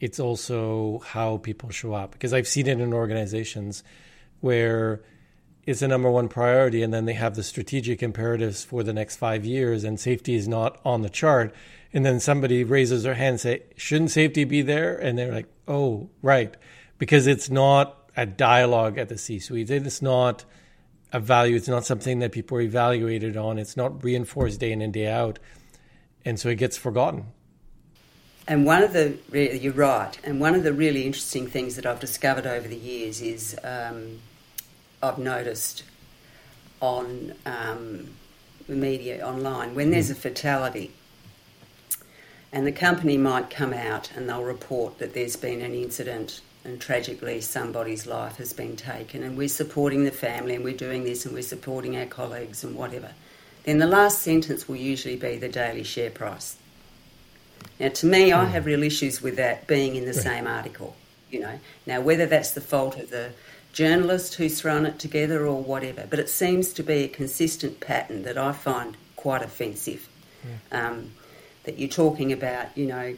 It's 0.00 0.18
also 0.18 1.00
how 1.06 1.38
people 1.38 1.70
show 1.70 1.94
up. 1.94 2.12
Because 2.12 2.32
I've 2.32 2.48
seen 2.48 2.66
it 2.66 2.80
in 2.80 2.92
organizations 2.92 3.84
where 4.40 5.02
it's 5.66 5.80
a 5.80 5.88
number 5.88 6.10
one 6.10 6.28
priority 6.28 6.82
and 6.82 6.92
then 6.92 7.06
they 7.06 7.14
have 7.14 7.36
the 7.36 7.42
strategic 7.42 8.02
imperatives 8.02 8.64
for 8.64 8.82
the 8.82 8.92
next 8.92 9.16
five 9.16 9.44
years 9.46 9.82
and 9.82 9.98
safety 9.98 10.34
is 10.34 10.46
not 10.46 10.78
on 10.84 11.02
the 11.02 11.08
chart. 11.08 11.54
And 11.92 12.04
then 12.04 12.20
somebody 12.20 12.64
raises 12.64 13.04
their 13.04 13.14
hand 13.14 13.34
and 13.34 13.40
say 13.40 13.62
shouldn't 13.76 14.10
safety 14.10 14.44
be 14.44 14.62
there? 14.62 14.96
And 14.96 15.16
they're 15.16 15.32
like 15.32 15.48
oh 15.68 16.10
right. 16.22 16.54
Because 16.98 17.26
it's 17.26 17.48
not 17.48 18.10
a 18.16 18.26
dialogue 18.26 18.98
at 18.98 19.08
the 19.08 19.18
c-suite. 19.18 19.70
It's 19.70 20.02
not 20.02 20.44
a 21.14 21.20
value. 21.20 21.54
It's 21.54 21.68
not 21.68 21.86
something 21.86 22.18
that 22.18 22.32
people 22.32 22.58
are 22.58 22.60
evaluated 22.60 23.36
on. 23.36 23.56
It's 23.58 23.76
not 23.76 24.02
reinforced 24.02 24.58
day 24.58 24.72
in 24.72 24.82
and 24.82 24.92
day 24.92 25.06
out. 25.06 25.38
And 26.24 26.38
so 26.38 26.48
it 26.48 26.56
gets 26.56 26.76
forgotten. 26.76 27.26
And 28.48 28.66
one 28.66 28.82
of 28.82 28.92
the 28.92 29.16
you're 29.32 29.72
right. 29.72 30.18
And 30.24 30.40
one 30.40 30.54
of 30.54 30.64
the 30.64 30.72
really 30.72 31.06
interesting 31.06 31.46
things 31.46 31.76
that 31.76 31.86
i've 31.86 32.00
discovered 32.00 32.46
over 32.46 32.68
the 32.68 32.76
years 32.76 33.22
is 33.22 33.56
um, 33.64 34.20
I've 35.02 35.18
noticed 35.18 35.84
on 36.80 37.32
um, 37.46 38.10
the 38.66 38.74
media 38.74 39.26
online 39.26 39.74
when 39.74 39.90
there's 39.90 40.10
a 40.10 40.14
fatality 40.14 40.90
and 42.52 42.66
the 42.66 42.72
company 42.72 43.16
might 43.16 43.50
come 43.50 43.72
out 43.72 44.10
and 44.14 44.28
they'll 44.28 44.42
report 44.42 44.98
that 44.98 45.14
there's 45.14 45.36
been 45.36 45.60
an 45.60 45.74
incident 45.74 46.40
and 46.64 46.80
tragically 46.80 47.40
somebody's 47.40 48.06
life 48.06 48.36
has 48.36 48.52
been 48.52 48.76
taken 48.76 49.22
and 49.22 49.36
we're 49.36 49.48
supporting 49.48 50.04
the 50.04 50.10
family 50.10 50.54
and 50.54 50.64
we're 50.64 50.76
doing 50.76 51.04
this 51.04 51.26
and 51.26 51.34
we're 51.34 51.42
supporting 51.42 51.96
our 51.96 52.06
colleagues 52.06 52.64
and 52.64 52.74
whatever. 52.74 53.10
Then 53.64 53.78
the 53.78 53.86
last 53.86 54.22
sentence 54.22 54.68
will 54.68 54.76
usually 54.76 55.16
be 55.16 55.36
the 55.36 55.48
daily 55.48 55.84
share 55.84 56.10
price. 56.10 56.56
Now, 57.80 57.88
to 57.88 58.06
me, 58.06 58.32
I 58.32 58.44
have 58.46 58.66
real 58.66 58.82
issues 58.82 59.22
with 59.22 59.36
that 59.36 59.66
being 59.66 59.96
in 59.96 60.04
the 60.04 60.14
same 60.14 60.46
article. 60.46 60.96
You 61.30 61.40
know, 61.40 61.60
now 61.86 62.00
whether 62.00 62.26
that's 62.26 62.52
the 62.52 62.60
fault 62.60 62.96
of 62.98 63.10
the 63.10 63.32
journalist 63.72 64.34
who's 64.34 64.60
thrown 64.60 64.86
it 64.86 64.98
together 64.98 65.46
or 65.46 65.62
whatever. 65.62 66.06
But 66.08 66.18
it 66.18 66.28
seems 66.28 66.72
to 66.74 66.82
be 66.82 67.04
a 67.04 67.08
consistent 67.08 67.80
pattern 67.80 68.22
that 68.22 68.38
I 68.38 68.52
find 68.52 68.96
quite 69.16 69.42
offensive. 69.42 70.08
Yeah. 70.44 70.88
Um, 70.88 71.10
that 71.64 71.78
you're 71.78 71.88
talking 71.88 72.32
about, 72.32 72.76
you 72.76 72.86
know, 72.86 73.16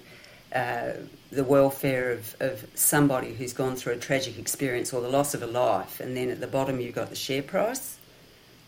uh, 0.55 0.93
the 1.31 1.45
welfare 1.45 2.12
of, 2.12 2.37
of 2.41 2.67
somebody 2.75 3.35
who's 3.35 3.53
gone 3.53 3.77
through 3.77 3.95
a 3.95 3.99
tragic 3.99 4.39
experience 4.39 4.93
or 4.93 5.01
the 5.01 5.09
loss 5.09 5.35
of 5.35 5.43
a 5.43 5.47
life, 5.47 6.01
and 6.01 6.17
then 6.17 6.31
at 6.31 6.41
the 6.41 6.47
bottom 6.47 6.81
you've 6.81 6.95
got 6.95 7.11
the 7.11 7.17
share 7.17 7.43
price. 7.43 7.99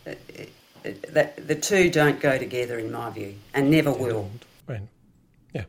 It, 0.05 0.19
it, 0.29 0.51
it, 0.83 1.13
that, 1.13 1.47
the 1.47 1.55
two 1.55 1.89
don't 1.89 2.19
go 2.19 2.37
together, 2.37 2.77
in 2.79 2.91
my 2.91 3.09
view, 3.09 3.35
and 3.53 3.69
never 3.69 3.91
will. 3.91 4.29
Right. 4.67 4.81
Yeah. 5.53 5.65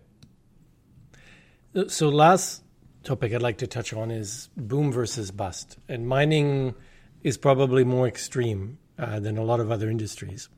So 1.88 2.08
last 2.08 2.62
topic 3.02 3.32
I'd 3.32 3.42
like 3.42 3.58
to 3.58 3.66
touch 3.66 3.92
on 3.92 4.10
is 4.10 4.48
boom 4.56 4.92
versus 4.92 5.30
bust. 5.30 5.78
And 5.88 6.06
mining 6.06 6.74
is 7.22 7.36
probably 7.36 7.84
more 7.84 8.06
extreme 8.06 8.78
uh, 8.98 9.20
than 9.20 9.38
a 9.38 9.44
lot 9.44 9.60
of 9.60 9.70
other 9.70 9.90
industries. 9.90 10.48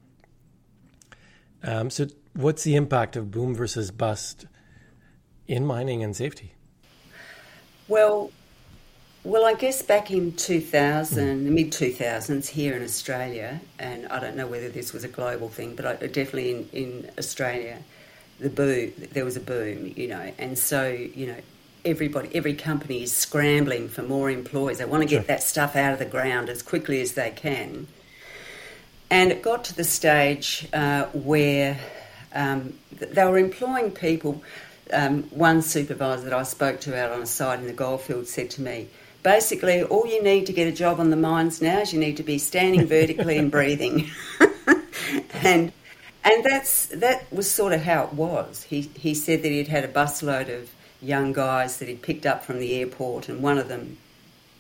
Um, 1.63 1.91
so, 1.91 2.07
what's 2.35 2.65
the 2.65 2.75
impact 2.75 3.15
of 3.15 3.31
boom 3.31 3.55
versus 3.55 3.91
bust 3.91 4.47
in 5.49 5.67
mining 5.67 6.03
and 6.03 6.15
safety? 6.15 6.55
Well, 7.89 8.31
well, 9.25 9.45
I 9.45 9.55
guess 9.55 9.83
back 9.83 10.11
in 10.11 10.33
2000, 10.33 11.25
mm. 11.25 11.45
the 11.45 11.51
mid 11.51 11.71
2000s 11.71 12.49
here 12.49 12.75
in 12.75 12.83
Australia, 12.83 13.61
and 13.79 14.07
I 14.09 14.19
don't 14.19 14.37
know 14.37 14.49
whether 14.49 14.69
this 14.69 14.93
was 14.93 15.05
a 15.05 15.09
global 15.09 15.49
thing, 15.49 15.77
but 15.77 15.87
I, 15.87 15.95
definitely 15.95 16.51
in, 16.51 16.69
in 16.73 17.11
Australia, 17.19 17.79
the 18.41 18.51
boom, 18.51 18.93
there 19.13 19.25
was 19.25 19.37
a 19.37 19.41
boom, 19.41 19.93
you 19.95 20.09
know, 20.09 20.33
and 20.39 20.59
so, 20.59 20.89
you 20.89 21.29
know, 21.29 21.37
everybody, 21.85 22.31
every 22.35 22.55
company 22.55 23.03
is 23.03 23.13
scrambling 23.13 23.89
for 23.89 24.03
more 24.03 24.31
employees. 24.31 24.79
They 24.79 24.85
want 24.85 25.03
to 25.03 25.09
get 25.09 25.19
sure. 25.19 25.27
that 25.27 25.43
stuff 25.43 25.77
out 25.77 25.93
of 25.93 25.99
the 25.99 26.05
ground 26.05 26.49
as 26.49 26.63
quickly 26.63 27.01
as 27.01 27.13
they 27.13 27.31
can. 27.31 27.87
And 29.11 29.31
it 29.31 29.43
got 29.43 29.65
to 29.65 29.77
the 29.77 29.85
stage 29.85 30.67
uh, 30.73 31.05
where 31.13 31.79
um, 32.35 32.75
they 32.99 33.25
were 33.25 33.39
employing 33.39 33.91
people. 33.91 34.43
Um, 34.93 35.25
one 35.25 35.63
supervisor 35.63 36.25
that 36.25 36.33
I 36.33 36.43
spoke 36.43 36.81
to 36.83 36.99
out 36.99 37.13
on 37.13 37.23
a 37.23 37.27
site 37.27 37.61
in 37.61 37.67
the 37.67 37.73
goldfield 37.73 38.27
said 38.27 38.51
to 38.51 38.63
me, 38.63 38.89
basically, 39.23 39.83
all 39.83 40.07
you 40.07 40.23
need 40.23 40.47
to 40.47 40.53
get 40.53 40.67
a 40.67 40.73
job 40.73 41.01
on 41.01 41.11
the 41.11 41.17
mines 41.17 41.63
now 41.63 41.81
is 41.81 41.93
you 41.93 42.01
need 42.01 42.17
to 42.17 42.23
be 42.23 42.39
standing 42.39 42.87
vertically 42.87 43.39
and 43.39 43.51
breathing. 43.51 44.11
and 45.35 45.73
and 46.25 46.45
that's 46.45 46.87
that 46.87 47.33
was 47.33 47.51
sort 47.51 47.73
of 47.73 47.83
how 47.83 48.05
it 48.05 48.13
was. 48.13 48.65
He 48.65 48.83
he 48.95 49.15
said 49.15 49.43
that 49.43 49.49
he'd 49.49 49.69
had 49.69 49.85
a 49.85 49.89
busload 49.89 50.55
of 50.55 50.71
young 51.03 51.33
guys 51.33 51.79
that 51.79 51.89
he'd 51.89 52.03
picked 52.03 52.25
up 52.25 52.45
from 52.45 52.59
the 52.59 52.75
airport, 52.81 53.29
and 53.29 53.43
one 53.43 53.59
of 53.59 53.69
them, 53.69 53.99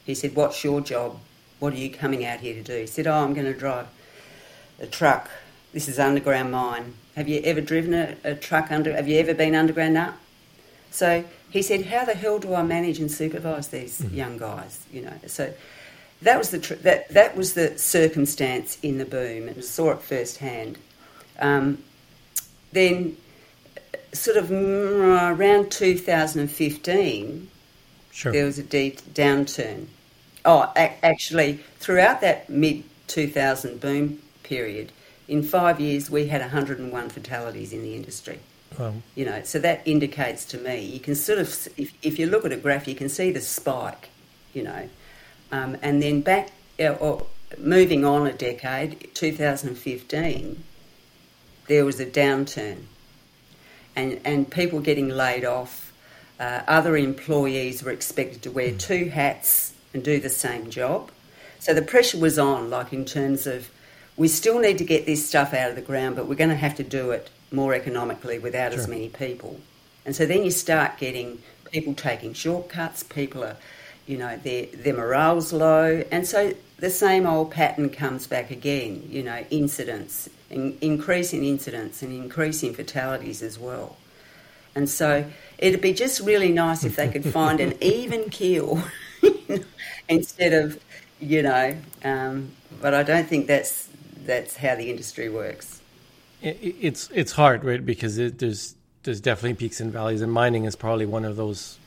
he 0.04 0.14
said, 0.14 0.34
What's 0.34 0.62
your 0.64 0.80
job? 0.80 1.18
What 1.60 1.72
are 1.72 1.78
you 1.78 1.90
coming 1.90 2.24
out 2.24 2.40
here 2.40 2.54
to 2.54 2.62
do? 2.62 2.80
He 2.80 2.86
said, 2.86 3.06
Oh, 3.06 3.22
I'm 3.24 3.34
going 3.34 3.46
to 3.46 3.54
drive 3.54 3.86
a 4.80 4.86
truck. 4.86 5.30
This 5.72 5.88
is 5.88 5.98
underground 5.98 6.50
mine. 6.50 6.94
Have 7.16 7.28
you 7.28 7.40
ever 7.44 7.60
driven 7.60 7.94
a, 7.94 8.16
a 8.24 8.34
truck 8.34 8.70
under? 8.70 8.92
Have 8.94 9.08
you 9.08 9.18
ever 9.18 9.34
been 9.34 9.54
underground? 9.54 9.94
No. 9.94 10.14
So 10.90 11.24
he 11.50 11.62
said, 11.62 11.86
How 11.86 12.04
the 12.04 12.14
hell 12.14 12.38
do 12.38 12.54
I 12.54 12.62
manage 12.62 12.98
and 12.98 13.10
supervise 13.10 13.68
these 13.68 14.00
mm-hmm. 14.00 14.14
young 14.14 14.38
guys? 14.38 14.84
You 14.92 15.02
know, 15.02 15.14
so 15.26 15.52
that 16.22 16.38
was 16.38 16.50
the 16.50 16.58
tr- 16.58 16.74
that 16.74 17.08
that 17.10 17.36
was 17.36 17.54
the 17.54 17.76
circumstance 17.78 18.78
in 18.82 18.98
the 18.98 19.04
boom, 19.04 19.48
and 19.48 19.64
saw 19.64 19.90
it 19.90 20.02
firsthand. 20.02 20.78
Um, 21.38 21.82
then 22.72 23.16
sort 24.12 24.36
of 24.36 24.46
mm, 24.46 25.36
around 25.36 25.70
2015, 25.70 27.48
sure. 28.10 28.32
there 28.32 28.44
was 28.44 28.58
a 28.58 28.62
deep 28.62 29.00
downturn. 29.14 29.86
Oh, 30.44 30.72
a- 30.76 31.04
actually, 31.04 31.60
throughout 31.78 32.20
that 32.20 32.48
mid 32.48 32.84
2000 33.08 33.80
boom 33.80 34.20
period, 34.42 34.92
in 35.28 35.42
five 35.42 35.80
years 35.80 36.10
we 36.10 36.26
had 36.26 36.40
101 36.40 37.08
fatalities 37.10 37.72
in 37.72 37.82
the 37.82 37.94
industry. 37.94 38.38
You 39.14 39.26
know, 39.26 39.42
so 39.44 39.58
that 39.58 39.82
indicates 39.84 40.44
to 40.46 40.58
me 40.58 40.80
you 40.80 41.00
can 41.00 41.14
sort 41.14 41.38
of, 41.38 41.68
if, 41.76 41.92
if 42.02 42.18
you 42.18 42.26
look 42.26 42.44
at 42.44 42.52
a 42.52 42.56
graph, 42.56 42.88
you 42.88 42.94
can 42.94 43.08
see 43.08 43.30
the 43.30 43.40
spike. 43.40 44.08
You 44.54 44.64
know, 44.64 44.88
um, 45.50 45.76
and 45.82 46.02
then 46.02 46.20
back 46.20 46.50
uh, 46.78 46.92
or 46.92 47.26
moving 47.58 48.04
on 48.04 48.26
a 48.26 48.32
decade, 48.32 49.08
2015, 49.14 50.62
there 51.68 51.84
was 51.84 52.00
a 52.00 52.06
downturn 52.06 52.84
and, 53.94 54.20
and 54.24 54.50
people 54.50 54.80
getting 54.80 55.08
laid 55.08 55.44
off. 55.44 55.92
Uh, 56.40 56.62
other 56.66 56.96
employees 56.96 57.82
were 57.82 57.92
expected 57.92 58.42
to 58.42 58.50
wear 58.50 58.70
hmm. 58.70 58.78
two 58.78 59.04
hats 59.10 59.74
and 59.94 60.02
do 60.02 60.18
the 60.18 60.28
same 60.28 60.70
job. 60.70 61.10
So 61.58 61.74
the 61.74 61.82
pressure 61.82 62.18
was 62.18 62.38
on, 62.38 62.70
like 62.70 62.92
in 62.92 63.04
terms 63.04 63.46
of 63.46 63.70
we 64.16 64.28
still 64.28 64.58
need 64.58 64.78
to 64.78 64.84
get 64.84 65.06
this 65.06 65.26
stuff 65.26 65.54
out 65.54 65.70
of 65.70 65.76
the 65.76 65.82
ground, 65.82 66.16
but 66.16 66.26
we're 66.26 66.34
going 66.34 66.50
to 66.50 66.56
have 66.56 66.76
to 66.76 66.82
do 66.82 67.10
it 67.10 67.30
more 67.50 67.74
economically 67.74 68.38
without 68.38 68.72
sure. 68.72 68.80
as 68.80 68.88
many 68.88 69.08
people. 69.08 69.60
And 70.04 70.14
so 70.14 70.26
then 70.26 70.44
you 70.44 70.50
start 70.50 70.98
getting 70.98 71.42
people 71.70 71.94
taking 71.94 72.34
shortcuts, 72.34 73.02
people 73.02 73.42
are, 73.44 73.56
you 74.06 74.18
know, 74.18 74.36
their, 74.36 74.66
their 74.66 74.94
morale's 74.94 75.52
low. 75.52 76.04
And 76.10 76.26
so 76.26 76.54
the 76.78 76.90
same 76.90 77.26
old 77.26 77.50
pattern 77.50 77.88
comes 77.90 78.26
back 78.26 78.50
again, 78.50 79.06
you 79.08 79.22
know, 79.22 79.44
incidents 79.50 80.28
in, 80.50 80.76
increasing 80.80 81.44
incidents 81.44 82.02
and 82.02 82.12
increasing 82.12 82.74
fatalities 82.74 83.42
as 83.42 83.58
well. 83.58 83.96
And 84.74 84.88
so 84.88 85.24
it'd 85.58 85.80
be 85.80 85.92
just 85.92 86.20
really 86.20 86.50
nice 86.50 86.84
if 86.84 86.96
they 86.96 87.08
could 87.08 87.24
find 87.24 87.60
an 87.60 87.74
even 87.82 88.30
keel 88.30 88.82
instead 90.08 90.52
of, 90.52 90.82
you 91.20 91.42
know, 91.42 91.76
um, 92.04 92.50
but 92.80 92.94
I 92.94 93.02
don't 93.02 93.28
think 93.28 93.46
that's 93.46 93.88
that's 94.24 94.56
how 94.56 94.74
the 94.74 94.90
industry 94.90 95.28
works. 95.28 95.80
It's 96.42 97.08
it's 97.14 97.32
hard, 97.32 97.64
right? 97.64 97.84
Because 97.84 98.18
it, 98.18 98.38
there's 98.38 98.74
there's 99.04 99.20
definitely 99.20 99.54
peaks 99.54 99.80
and 99.80 99.92
valleys, 99.92 100.22
and 100.22 100.32
mining 100.32 100.64
is 100.64 100.74
probably 100.74 101.06
one 101.06 101.24
of 101.24 101.36
those 101.36 101.78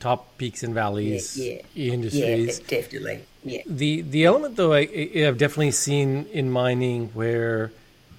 top 0.00 0.36
peaks 0.38 0.62
and 0.62 0.74
valleys 0.74 1.38
yeah, 1.38 1.60
yeah. 1.74 1.92
industries. 1.92 2.58
Yeah, 2.58 2.64
definitely. 2.66 3.24
Yeah. 3.44 3.62
The 3.66 4.02
the 4.02 4.24
element 4.24 4.56
though 4.56 4.72
I, 4.72 4.88
I've 5.16 5.38
definitely 5.38 5.70
seen 5.70 6.26
in 6.32 6.50
mining 6.50 7.08
where 7.14 7.70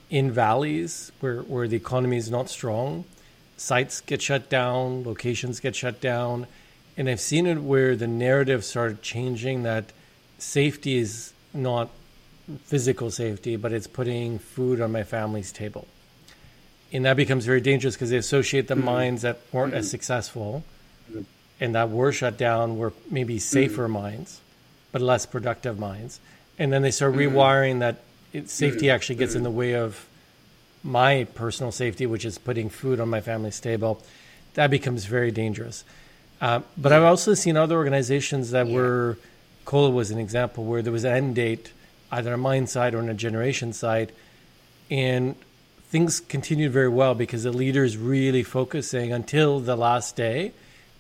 in 0.10 0.32
valleys 0.32 1.12
where, 1.20 1.42
where 1.42 1.68
the 1.68 1.76
economy 1.76 2.18
is 2.18 2.32
not 2.32 2.50
strong, 2.50 3.04
sites 3.58 4.02
get 4.02 4.22
shut 4.22 4.50
down, 4.50 5.04
locations 5.04 5.60
get 5.60 5.76
shut 5.76 6.00
down. 6.00 6.48
And 6.96 7.10
I've 7.10 7.20
seen 7.20 7.46
it 7.46 7.62
where 7.62 7.96
the 7.96 8.08
narrative 8.08 8.66
started 8.66 9.02
changing 9.02 9.64
that 9.64 9.92
safety 10.40 10.98
is 10.98 11.34
not 11.54 11.90
physical 12.64 13.12
safety, 13.12 13.56
but 13.56 13.74
it's 13.74 13.88
putting 13.88 14.40
food 14.40 14.82
on 14.82 14.92
my 14.92 15.04
family's 15.04 15.52
table. 15.52 15.88
And 16.94 17.06
that 17.06 17.18
becomes 17.18 17.46
very 17.46 17.62
dangerous 17.62 17.96
because 17.96 18.10
they 18.10 18.18
associate 18.18 18.68
the 18.68 18.76
mm-hmm. 18.76 18.86
mines 18.86 19.22
that 19.24 19.40
weren't 19.52 19.72
mm-hmm. 19.72 19.80
as 19.80 19.92
successful 19.92 20.64
and 21.60 21.76
that 21.76 21.90
were 21.90 22.12
shut 22.12 22.38
down 22.38 22.78
were 22.78 22.94
maybe 23.10 23.40
safer 23.40 23.88
mm. 23.88 23.92
mines, 23.92 24.42
but 24.92 25.02
less 25.02 25.26
productive 25.26 25.80
mines. 25.80 26.20
And 26.60 26.72
then 26.72 26.82
they 26.82 26.92
start 26.92 27.14
mm. 27.14 27.32
rewiring 27.32 27.80
that 27.80 28.02
it, 28.34 28.50
safety 28.50 28.88
mm. 28.88 28.94
actually 28.94 29.16
gets 29.16 29.36
in 29.36 29.44
the 29.44 29.52
way 29.52 29.76
of 29.76 30.08
my 30.84 31.26
personal 31.36 31.72
safety, 31.72 32.06
which 32.06 32.26
is 32.26 32.38
putting 32.38 32.70
food 32.70 33.00
on 33.00 33.10
my 33.10 33.22
family's 33.22 33.60
table. 33.60 34.02
That 34.54 34.70
becomes 34.70 35.06
very 35.06 35.32
dangerous. 35.32 35.84
Uh, 36.40 36.62
but 36.78 36.92
I've 36.92 37.04
also 37.04 37.34
seen 37.34 37.58
other 37.58 37.76
organizations 37.76 38.52
that 38.52 38.68
yeah. 38.68 38.76
were, 38.76 39.18
Kola 39.66 39.90
was 39.90 40.12
an 40.12 40.20
example, 40.20 40.64
where 40.64 40.82
there 40.84 40.94
was 40.94 41.04
an 41.04 41.14
end 41.14 41.36
date, 41.36 41.72
either 42.12 42.34
a 42.34 42.38
mine 42.38 42.68
side 42.68 42.94
or 42.94 43.00
on 43.00 43.10
a 43.10 43.14
generation 43.14 43.74
side, 43.74 44.12
and 44.90 45.36
things 45.90 46.20
continued 46.20 46.72
very 46.72 46.90
well 46.90 47.16
because 47.16 47.44
the 47.44 47.52
leaders 47.52 47.98
really 47.98 48.44
focusing 48.44 49.12
until 49.12 49.60
the 49.60 49.76
last 49.76 50.16
day, 50.16 50.52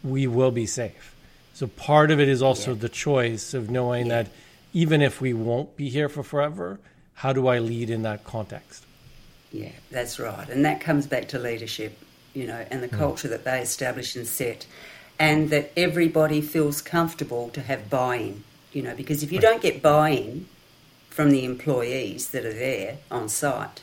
we 0.03 0.27
will 0.27 0.51
be 0.51 0.65
safe. 0.65 1.15
So 1.53 1.67
part 1.67 2.11
of 2.11 2.19
it 2.19 2.29
is 2.29 2.41
also 2.41 2.71
yeah. 2.71 2.81
the 2.81 2.89
choice 2.89 3.53
of 3.53 3.69
knowing 3.69 4.07
yeah. 4.07 4.23
that 4.23 4.31
even 4.73 5.01
if 5.01 5.19
we 5.19 5.33
won't 5.33 5.75
be 5.75 5.89
here 5.89 6.09
for 6.09 6.23
forever, 6.23 6.79
how 7.15 7.33
do 7.33 7.47
I 7.47 7.59
lead 7.59 7.89
in 7.89 8.03
that 8.03 8.23
context? 8.23 8.85
Yeah, 9.51 9.71
that's 9.89 10.19
right. 10.19 10.47
And 10.49 10.65
that 10.65 10.81
comes 10.81 11.07
back 11.07 11.29
to 11.29 11.39
leadership, 11.39 11.97
you 12.33 12.45
know, 12.45 12.65
and 12.69 12.83
the 12.83 12.87
mm. 12.89 12.97
culture 12.97 13.27
that 13.29 13.43
they 13.43 13.61
establish 13.61 14.15
and 14.15 14.27
set, 14.27 14.67
and 15.17 15.49
that 15.49 15.71
everybody 15.75 16.41
feels 16.41 16.81
comfortable 16.81 17.49
to 17.49 17.61
have 17.61 17.89
buy 17.89 18.17
in, 18.17 18.43
you 18.71 18.83
know, 18.83 18.93
because 18.93 19.23
if 19.23 19.31
you 19.31 19.39
right. 19.39 19.49
don't 19.49 19.61
get 19.61 19.81
buy 19.81 20.09
in 20.09 20.47
from 21.17 21.31
the 21.31 21.43
employees 21.43 22.29
that 22.29 22.45
are 22.45 22.53
there 22.53 22.99
on 23.09 23.27
site, 23.27 23.81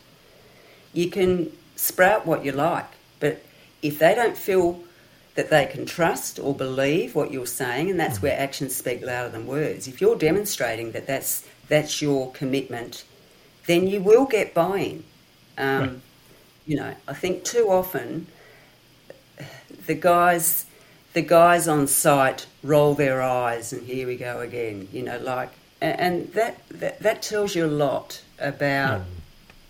you 0.92 1.10
can 1.10 1.50
sprout 1.74 2.24
what 2.24 2.44
you 2.44 2.52
like, 2.52 2.86
but 3.18 3.42
if 3.82 3.98
they 3.98 4.14
don't 4.14 4.36
feel 4.36 4.80
that 5.34 5.50
they 5.50 5.66
can 5.66 5.84
trust 5.84 6.38
or 6.38 6.54
believe 6.54 7.16
what 7.16 7.32
you're 7.32 7.44
saying, 7.44 7.90
and 7.90 7.98
that's 7.98 8.18
mm-hmm. 8.18 8.28
where 8.28 8.38
actions 8.38 8.76
speak 8.76 9.02
louder 9.02 9.30
than 9.30 9.48
words. 9.48 9.88
If 9.88 10.00
you're 10.00 10.14
demonstrating 10.14 10.92
that 10.92 11.08
that's 11.08 11.44
that's 11.66 12.00
your 12.00 12.30
commitment, 12.30 13.04
then 13.66 13.88
you 13.88 14.00
will 14.00 14.26
get 14.26 14.54
buy-in. 14.54 15.02
Um, 15.58 15.80
right. 15.80 15.90
You 16.66 16.76
know, 16.76 16.94
I 17.08 17.14
think 17.14 17.42
too 17.42 17.66
often 17.68 18.28
the 19.86 19.94
guys 19.94 20.66
the 21.14 21.22
guys 21.22 21.66
on 21.66 21.88
site 21.88 22.46
roll 22.62 22.94
their 22.94 23.20
eyes 23.20 23.72
and 23.72 23.82
here 23.88 24.06
we 24.06 24.16
go 24.16 24.38
again. 24.38 24.86
You 24.92 25.02
know, 25.02 25.18
like 25.18 25.50
and 25.80 26.32
that 26.32 26.66
that, 26.68 27.00
that 27.00 27.22
tells 27.22 27.54
you 27.54 27.64
a 27.64 27.68
lot 27.68 28.22
about. 28.38 29.02
Mm 29.02 29.04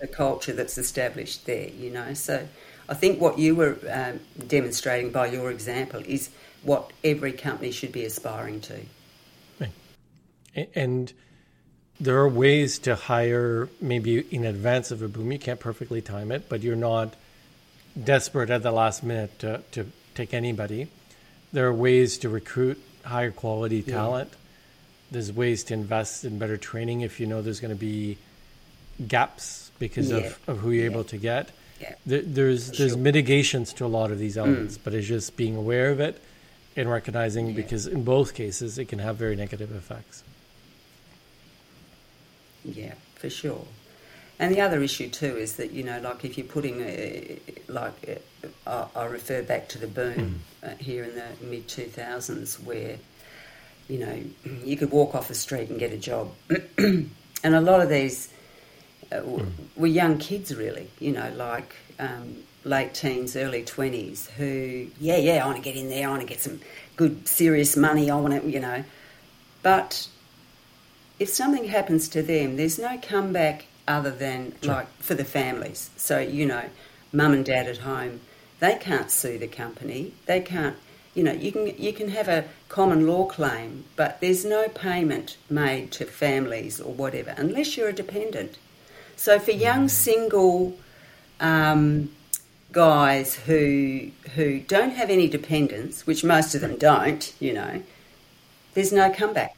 the 0.04 0.14
culture 0.14 0.52
that's 0.52 0.76
established 0.76 1.46
there, 1.46 1.68
you 1.68 1.90
know. 1.90 2.12
So 2.12 2.46
I 2.88 2.94
think 2.94 3.20
what 3.20 3.38
you 3.38 3.54
were 3.54 3.78
um, 3.90 4.20
demonstrating 4.46 5.10
by 5.10 5.26
your 5.26 5.50
example 5.50 6.02
is 6.04 6.28
what 6.62 6.92
every 7.02 7.32
company 7.32 7.70
should 7.70 7.92
be 7.92 8.04
aspiring 8.04 8.60
to. 8.62 8.80
And 10.74 11.12
there 11.98 12.16
are 12.18 12.28
ways 12.28 12.78
to 12.80 12.94
hire 12.94 13.68
maybe 13.80 14.20
in 14.30 14.44
advance 14.44 14.90
of 14.90 15.02
a 15.02 15.08
boom. 15.08 15.32
You 15.32 15.38
can't 15.38 15.58
perfectly 15.58 16.00
time 16.00 16.30
it, 16.30 16.48
but 16.48 16.62
you're 16.62 16.76
not 16.76 17.14
desperate 18.00 18.50
at 18.50 18.62
the 18.62 18.70
last 18.70 19.02
minute 19.02 19.38
to, 19.40 19.62
to 19.72 19.86
take 20.14 20.32
anybody. 20.34 20.88
There 21.52 21.66
are 21.66 21.72
ways 21.72 22.18
to 22.18 22.28
recruit 22.28 22.80
higher 23.04 23.30
quality 23.30 23.82
talent. 23.82 24.30
Yeah. 24.30 24.38
There's 25.14 25.32
ways 25.32 25.62
to 25.64 25.74
invest 25.74 26.24
in 26.24 26.38
better 26.38 26.56
training 26.56 27.02
if 27.02 27.20
you 27.20 27.26
know 27.26 27.40
there's 27.40 27.60
going 27.60 27.74
to 27.74 27.80
be 27.80 28.18
gaps 29.06 29.70
because 29.78 30.10
yeah. 30.10 30.18
of, 30.18 30.38
of 30.48 30.58
who 30.58 30.72
you're 30.72 30.86
yeah. 30.86 30.90
able 30.90 31.04
to 31.04 31.16
get. 31.16 31.50
Yeah. 31.80 31.94
There, 32.04 32.22
there's 32.22 32.70
For 32.70 32.76
there's 32.76 32.92
sure. 32.92 33.00
mitigations 33.00 33.72
to 33.74 33.86
a 33.86 33.86
lot 33.86 34.10
of 34.10 34.18
these 34.18 34.36
elements, 34.36 34.76
mm. 34.76 34.80
but 34.82 34.92
it's 34.92 35.06
just 35.06 35.36
being 35.36 35.56
aware 35.56 35.90
of 35.90 36.00
it 36.00 36.20
and 36.76 36.90
recognizing 36.90 37.46
yeah. 37.46 37.52
because 37.52 37.86
in 37.86 38.02
both 38.04 38.34
cases 38.34 38.76
it 38.76 38.86
can 38.86 38.98
have 38.98 39.16
very 39.16 39.36
negative 39.36 39.74
effects. 39.74 40.24
Yeah, 42.64 42.94
for 43.14 43.30
sure. 43.30 43.66
And 44.38 44.52
the 44.52 44.60
other 44.60 44.82
issue 44.82 45.08
too 45.08 45.36
is 45.36 45.56
that 45.56 45.70
you 45.70 45.84
know, 45.84 46.00
like 46.00 46.24
if 46.24 46.36
you're 46.36 46.46
putting, 46.46 46.80
a, 46.80 47.38
like 47.68 48.20
I 48.66 49.04
refer 49.04 49.42
back 49.42 49.68
to 49.70 49.78
the 49.78 49.86
boom 49.86 50.40
mm. 50.62 50.72
uh, 50.72 50.74
here 50.78 51.04
in 51.04 51.14
the 51.14 51.46
mid 51.46 51.68
2000s, 51.68 52.62
where 52.64 52.96
you 53.88 53.98
know 53.98 54.22
you 54.64 54.76
could 54.76 54.90
walk 54.90 55.14
off 55.14 55.28
the 55.28 55.34
street 55.34 55.70
and 55.70 55.78
get 55.78 55.92
a 55.92 55.98
job, 55.98 56.32
and 56.78 57.10
a 57.42 57.60
lot 57.60 57.80
of 57.80 57.88
these 57.88 58.28
mm. 59.22 59.52
were 59.76 59.86
young 59.86 60.18
kids, 60.18 60.54
really, 60.54 60.90
you 60.98 61.12
know, 61.12 61.32
like 61.36 61.74
um, 61.98 62.36
late 62.64 62.94
teens, 62.94 63.36
early 63.36 63.62
20s, 63.62 64.30
who, 64.30 64.88
yeah, 65.00 65.16
yeah, 65.16 65.44
I 65.44 65.46
want 65.46 65.56
to 65.56 65.62
get 65.62 65.76
in 65.76 65.88
there, 65.88 66.08
I 66.08 66.10
want 66.10 66.22
to 66.22 66.28
get 66.28 66.40
some 66.40 66.60
good, 66.96 67.26
serious 67.28 67.76
money, 67.76 68.10
I 68.10 68.16
want 68.16 68.42
to, 68.42 68.48
you 68.48 68.60
know. 68.60 68.84
But 69.62 70.08
if 71.18 71.28
something 71.28 71.64
happens 71.64 72.08
to 72.08 72.22
them, 72.22 72.56
there's 72.56 72.78
no 72.78 72.98
comeback 72.98 73.66
other 73.86 74.10
than 74.10 74.54
sure. 74.62 74.74
like 74.74 74.88
for 75.02 75.14
the 75.14 75.24
families. 75.24 75.90
So, 75.96 76.18
you 76.18 76.46
know, 76.46 76.64
mum 77.12 77.32
and 77.32 77.44
dad 77.44 77.66
at 77.66 77.78
home, 77.78 78.20
they 78.60 78.76
can't 78.76 79.10
sue 79.10 79.38
the 79.38 79.46
company. 79.46 80.12
They 80.26 80.40
can't, 80.40 80.76
you 81.14 81.22
know, 81.22 81.32
you 81.32 81.52
can 81.52 81.66
you 81.78 81.92
can 81.92 82.08
have 82.08 82.28
a 82.28 82.44
common 82.68 83.06
law 83.06 83.24
claim, 83.24 83.84
but 83.96 84.20
there's 84.20 84.44
no 84.44 84.68
payment 84.68 85.36
made 85.48 85.92
to 85.92 86.04
families 86.04 86.80
or 86.80 86.92
whatever 86.92 87.34
unless 87.36 87.76
you're 87.76 87.88
a 87.88 87.92
dependent. 87.92 88.58
So 89.16 89.38
for 89.38 89.52
young 89.52 89.88
single 89.88 90.76
um, 91.40 92.10
guys 92.72 93.36
who 93.36 94.10
who 94.34 94.60
don't 94.60 94.90
have 94.90 95.08
any 95.08 95.28
dependents, 95.28 96.06
which 96.06 96.24
most 96.24 96.54
of 96.54 96.60
them 96.60 96.76
don't, 96.76 97.32
you 97.38 97.52
know, 97.52 97.82
there's 98.74 98.92
no 98.92 99.10
comeback. 99.10 99.56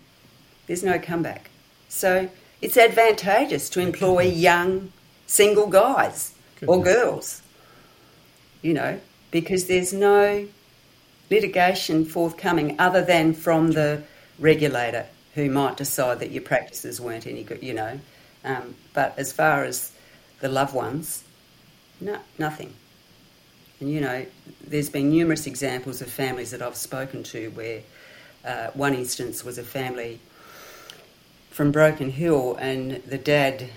There's 0.66 0.84
no 0.84 0.98
comeback. 0.98 1.50
So 1.88 2.28
it's 2.60 2.76
advantageous 2.76 3.70
to 3.70 3.80
employ 3.80 4.24
young 4.24 4.92
single 5.26 5.68
guys 5.68 6.34
or 6.66 6.82
girls, 6.82 7.42
you 8.60 8.74
know, 8.74 9.00
because 9.30 9.66
there's 9.66 9.92
no 9.92 10.46
litigation 11.30 12.04
forthcoming 12.04 12.76
other 12.78 13.02
than 13.02 13.32
from 13.34 13.72
the 13.72 14.02
regulator 14.38 15.06
who 15.34 15.50
might 15.50 15.76
decide 15.76 16.20
that 16.20 16.30
your 16.30 16.42
practices 16.42 17.00
weren't 17.00 17.26
any 17.26 17.42
good, 17.42 17.62
you 17.62 17.74
know. 17.74 18.00
Um, 18.44 18.74
but 18.94 19.14
as 19.18 19.32
far 19.32 19.64
as 19.64 19.92
the 20.40 20.48
loved 20.48 20.74
ones, 20.74 21.24
no, 22.00 22.18
nothing. 22.38 22.72
And 23.80 23.90
you 23.90 24.00
know, 24.00 24.24
there's 24.66 24.88
been 24.88 25.10
numerous 25.10 25.46
examples 25.46 26.00
of 26.00 26.10
families 26.10 26.52
that 26.52 26.62
I've 26.62 26.76
spoken 26.76 27.22
to 27.24 27.50
where 27.50 27.82
uh, 28.44 28.68
one 28.74 28.94
instance 28.94 29.44
was 29.44 29.58
a 29.58 29.62
family 29.62 30.20
from 31.50 31.72
Broken 31.72 32.10
Hill, 32.10 32.56
and 32.56 33.02
the 33.06 33.18
dad 33.18 33.68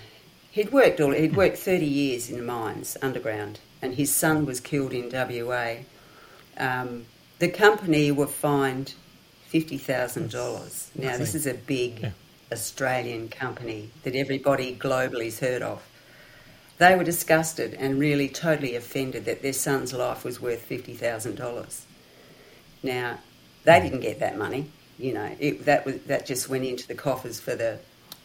he'd 0.50 0.72
worked 0.72 1.00
all 1.00 1.12
he'd 1.12 1.36
worked 1.36 1.58
30 1.58 1.84
years 1.84 2.30
in 2.30 2.36
the 2.36 2.42
mines 2.42 2.96
underground, 3.02 3.58
and 3.82 3.94
his 3.94 4.14
son 4.14 4.46
was 4.46 4.60
killed 4.60 4.92
in 4.92 5.10
WA. 5.10 5.76
Um, 6.56 7.06
the 7.40 7.48
company 7.48 8.12
were 8.12 8.26
fined 8.26 8.94
fifty 9.48 9.76
thousand 9.78 10.30
dollars. 10.30 10.90
Now 10.94 11.16
this 11.16 11.34
is 11.34 11.46
a 11.46 11.54
big 11.54 12.00
yeah. 12.00 12.10
Australian 12.52 13.28
company 13.28 13.90
that 14.04 14.14
everybody 14.14 14.74
globally's 14.74 15.40
heard 15.40 15.62
of. 15.62 15.82
They 16.78 16.96
were 16.96 17.04
disgusted 17.04 17.74
and 17.74 17.98
really 17.98 18.28
totally 18.28 18.74
offended 18.74 19.24
that 19.26 19.42
their 19.42 19.52
son's 19.52 19.92
life 19.92 20.24
was 20.24 20.40
worth 20.40 20.66
$50,000. 20.66 21.82
Now, 22.82 23.18
they 23.64 23.80
didn't 23.80 24.00
get 24.00 24.20
that 24.20 24.38
money, 24.38 24.70
you 24.98 25.12
know, 25.12 25.30
it, 25.38 25.66
that, 25.66 25.84
was, 25.84 26.00
that 26.06 26.24
just 26.24 26.48
went 26.48 26.64
into 26.64 26.88
the 26.88 26.94
coffers 26.94 27.38
for 27.38 27.54
the 27.54 27.78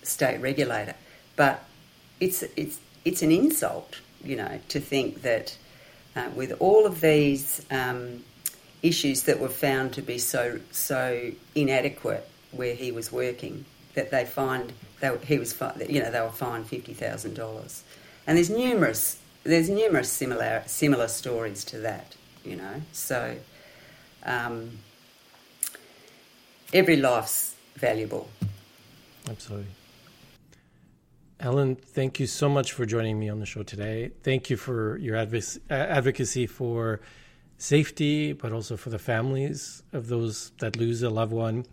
state 0.03 0.39
regulator. 0.39 0.95
But 1.35 1.65
it's, 2.21 2.43
it's, 2.55 2.79
it's 3.03 3.21
an 3.21 3.31
insult, 3.31 3.99
you 4.23 4.37
know, 4.37 4.61
to 4.69 4.79
think 4.79 5.23
that 5.23 5.57
uh, 6.15 6.29
with 6.33 6.53
all 6.59 6.85
of 6.85 7.01
these 7.01 7.65
um, 7.69 8.23
issues 8.87 9.23
that 9.23 9.39
were 9.39 9.49
found 9.49 9.93
to 9.93 10.01
be 10.01 10.17
so, 10.17 10.59
so 10.71 11.31
inadequate 11.55 12.27
where 12.51 12.75
he 12.75 12.91
was 12.91 13.11
working, 13.11 13.65
that 13.95 14.11
they 14.11 14.25
find 14.25 14.73
they, 14.99 15.17
he 15.25 15.37
was 15.37 15.59
you 15.87 16.01
know 16.01 16.11
they 16.11 16.21
were 16.21 16.29
fined 16.29 16.67
fifty 16.67 16.93
thousand 16.93 17.33
dollars, 17.33 17.83
and 18.27 18.37
there's 18.37 18.49
numerous 18.49 19.19
there's 19.43 19.69
numerous 19.69 20.09
similar 20.09 20.63
similar 20.65 21.07
stories 21.07 21.63
to 21.65 21.79
that, 21.79 22.15
you 22.43 22.55
know. 22.55 22.81
So 22.91 23.37
um, 24.23 24.79
every 26.73 26.97
life's 26.97 27.55
valuable. 27.75 28.29
Absolutely. 29.29 29.67
Helen, 31.39 31.75
thank 31.75 32.19
you 32.19 32.27
so 32.27 32.47
much 32.47 32.71
for 32.71 32.85
joining 32.85 33.19
me 33.19 33.27
on 33.27 33.39
the 33.39 33.45
show 33.45 33.61
today. 33.61 34.11
Thank 34.23 34.49
you 34.49 34.55
for 34.55 34.97
your 34.97 35.15
advocacy 35.17 36.47
for 36.47 37.01
safety, 37.57 38.33
but 38.33 38.51
also 38.51 38.77
for 38.77 38.89
the 38.89 38.99
families 38.99 39.83
of 39.93 40.07
those 40.07 40.51
that 40.59 40.75
lose 40.75 41.01
a 41.01 41.09
loved 41.09 41.31
one. 41.31 41.65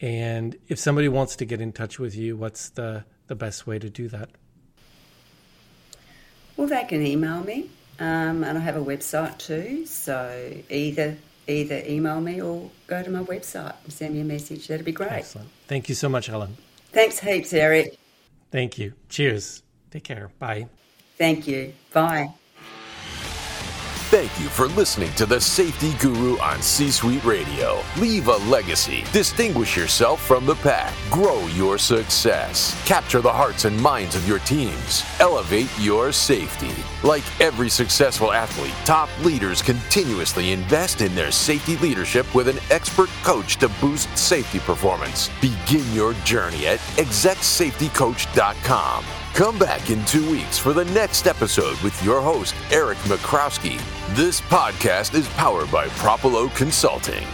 And 0.00 0.56
if 0.68 0.78
somebody 0.78 1.08
wants 1.08 1.36
to 1.36 1.44
get 1.44 1.60
in 1.60 1.72
touch 1.72 1.98
with 1.98 2.14
you, 2.14 2.36
what's 2.36 2.70
the, 2.70 3.04
the 3.28 3.34
best 3.34 3.66
way 3.66 3.78
to 3.78 3.88
do 3.88 4.08
that? 4.08 4.28
Well, 6.56 6.66
they 6.66 6.84
can 6.84 7.04
email 7.04 7.42
me, 7.42 7.70
um, 7.98 8.42
and 8.44 8.56
I 8.56 8.60
have 8.60 8.76
a 8.76 8.84
website 8.84 9.38
too. 9.38 9.86
So 9.86 10.54
either 10.70 11.16
either 11.48 11.82
email 11.86 12.20
me 12.20 12.40
or 12.42 12.70
go 12.86 13.02
to 13.02 13.10
my 13.10 13.22
website 13.22 13.74
and 13.84 13.92
send 13.92 14.14
me 14.14 14.20
a 14.20 14.24
message. 14.24 14.66
That'd 14.66 14.84
be 14.84 14.92
great. 14.92 15.12
Excellent. 15.12 15.48
Thank 15.68 15.88
you 15.88 15.94
so 15.94 16.08
much, 16.08 16.26
Helen. 16.26 16.56
Thanks 16.92 17.18
heaps, 17.18 17.52
Eric. 17.52 17.98
Thank 18.50 18.78
you. 18.78 18.94
Cheers. 19.08 19.62
Take 19.90 20.04
care. 20.04 20.30
Bye. 20.38 20.68
Thank 21.18 21.46
you. 21.46 21.72
Bye. 21.92 22.30
Thank 24.08 24.38
you 24.38 24.46
for 24.46 24.68
listening 24.68 25.12
to 25.14 25.26
the 25.26 25.40
Safety 25.40 25.92
Guru 25.94 26.38
on 26.38 26.62
C 26.62 26.92
Suite 26.92 27.24
Radio. 27.24 27.82
Leave 27.98 28.28
a 28.28 28.36
legacy. 28.48 29.02
Distinguish 29.10 29.76
yourself 29.76 30.24
from 30.24 30.46
the 30.46 30.54
pack. 30.54 30.94
Grow 31.10 31.44
your 31.48 31.76
success. 31.76 32.80
Capture 32.86 33.20
the 33.20 33.32
hearts 33.32 33.64
and 33.64 33.76
minds 33.82 34.14
of 34.14 34.28
your 34.28 34.38
teams. 34.38 35.02
Elevate 35.18 35.76
your 35.80 36.12
safety. 36.12 36.70
Like 37.02 37.24
every 37.40 37.68
successful 37.68 38.30
athlete, 38.30 38.76
top 38.84 39.08
leaders 39.24 39.60
continuously 39.60 40.52
invest 40.52 41.00
in 41.00 41.12
their 41.16 41.32
safety 41.32 41.76
leadership 41.78 42.32
with 42.32 42.46
an 42.46 42.60
expert 42.70 43.10
coach 43.24 43.56
to 43.56 43.68
boost 43.80 44.16
safety 44.16 44.60
performance. 44.60 45.30
Begin 45.40 45.92
your 45.92 46.12
journey 46.22 46.68
at 46.68 46.78
execsafetycoach.com. 46.96 49.25
Come 49.36 49.58
back 49.58 49.90
in 49.90 50.02
two 50.06 50.30
weeks 50.30 50.56
for 50.56 50.72
the 50.72 50.86
next 50.86 51.26
episode 51.26 51.78
with 51.82 52.02
your 52.02 52.22
host, 52.22 52.54
Eric 52.70 52.96
Michrowski. 53.00 53.78
This 54.16 54.40
podcast 54.40 55.12
is 55.12 55.28
powered 55.28 55.70
by 55.70 55.88
Propulo 55.88 56.48
Consulting. 56.56 57.26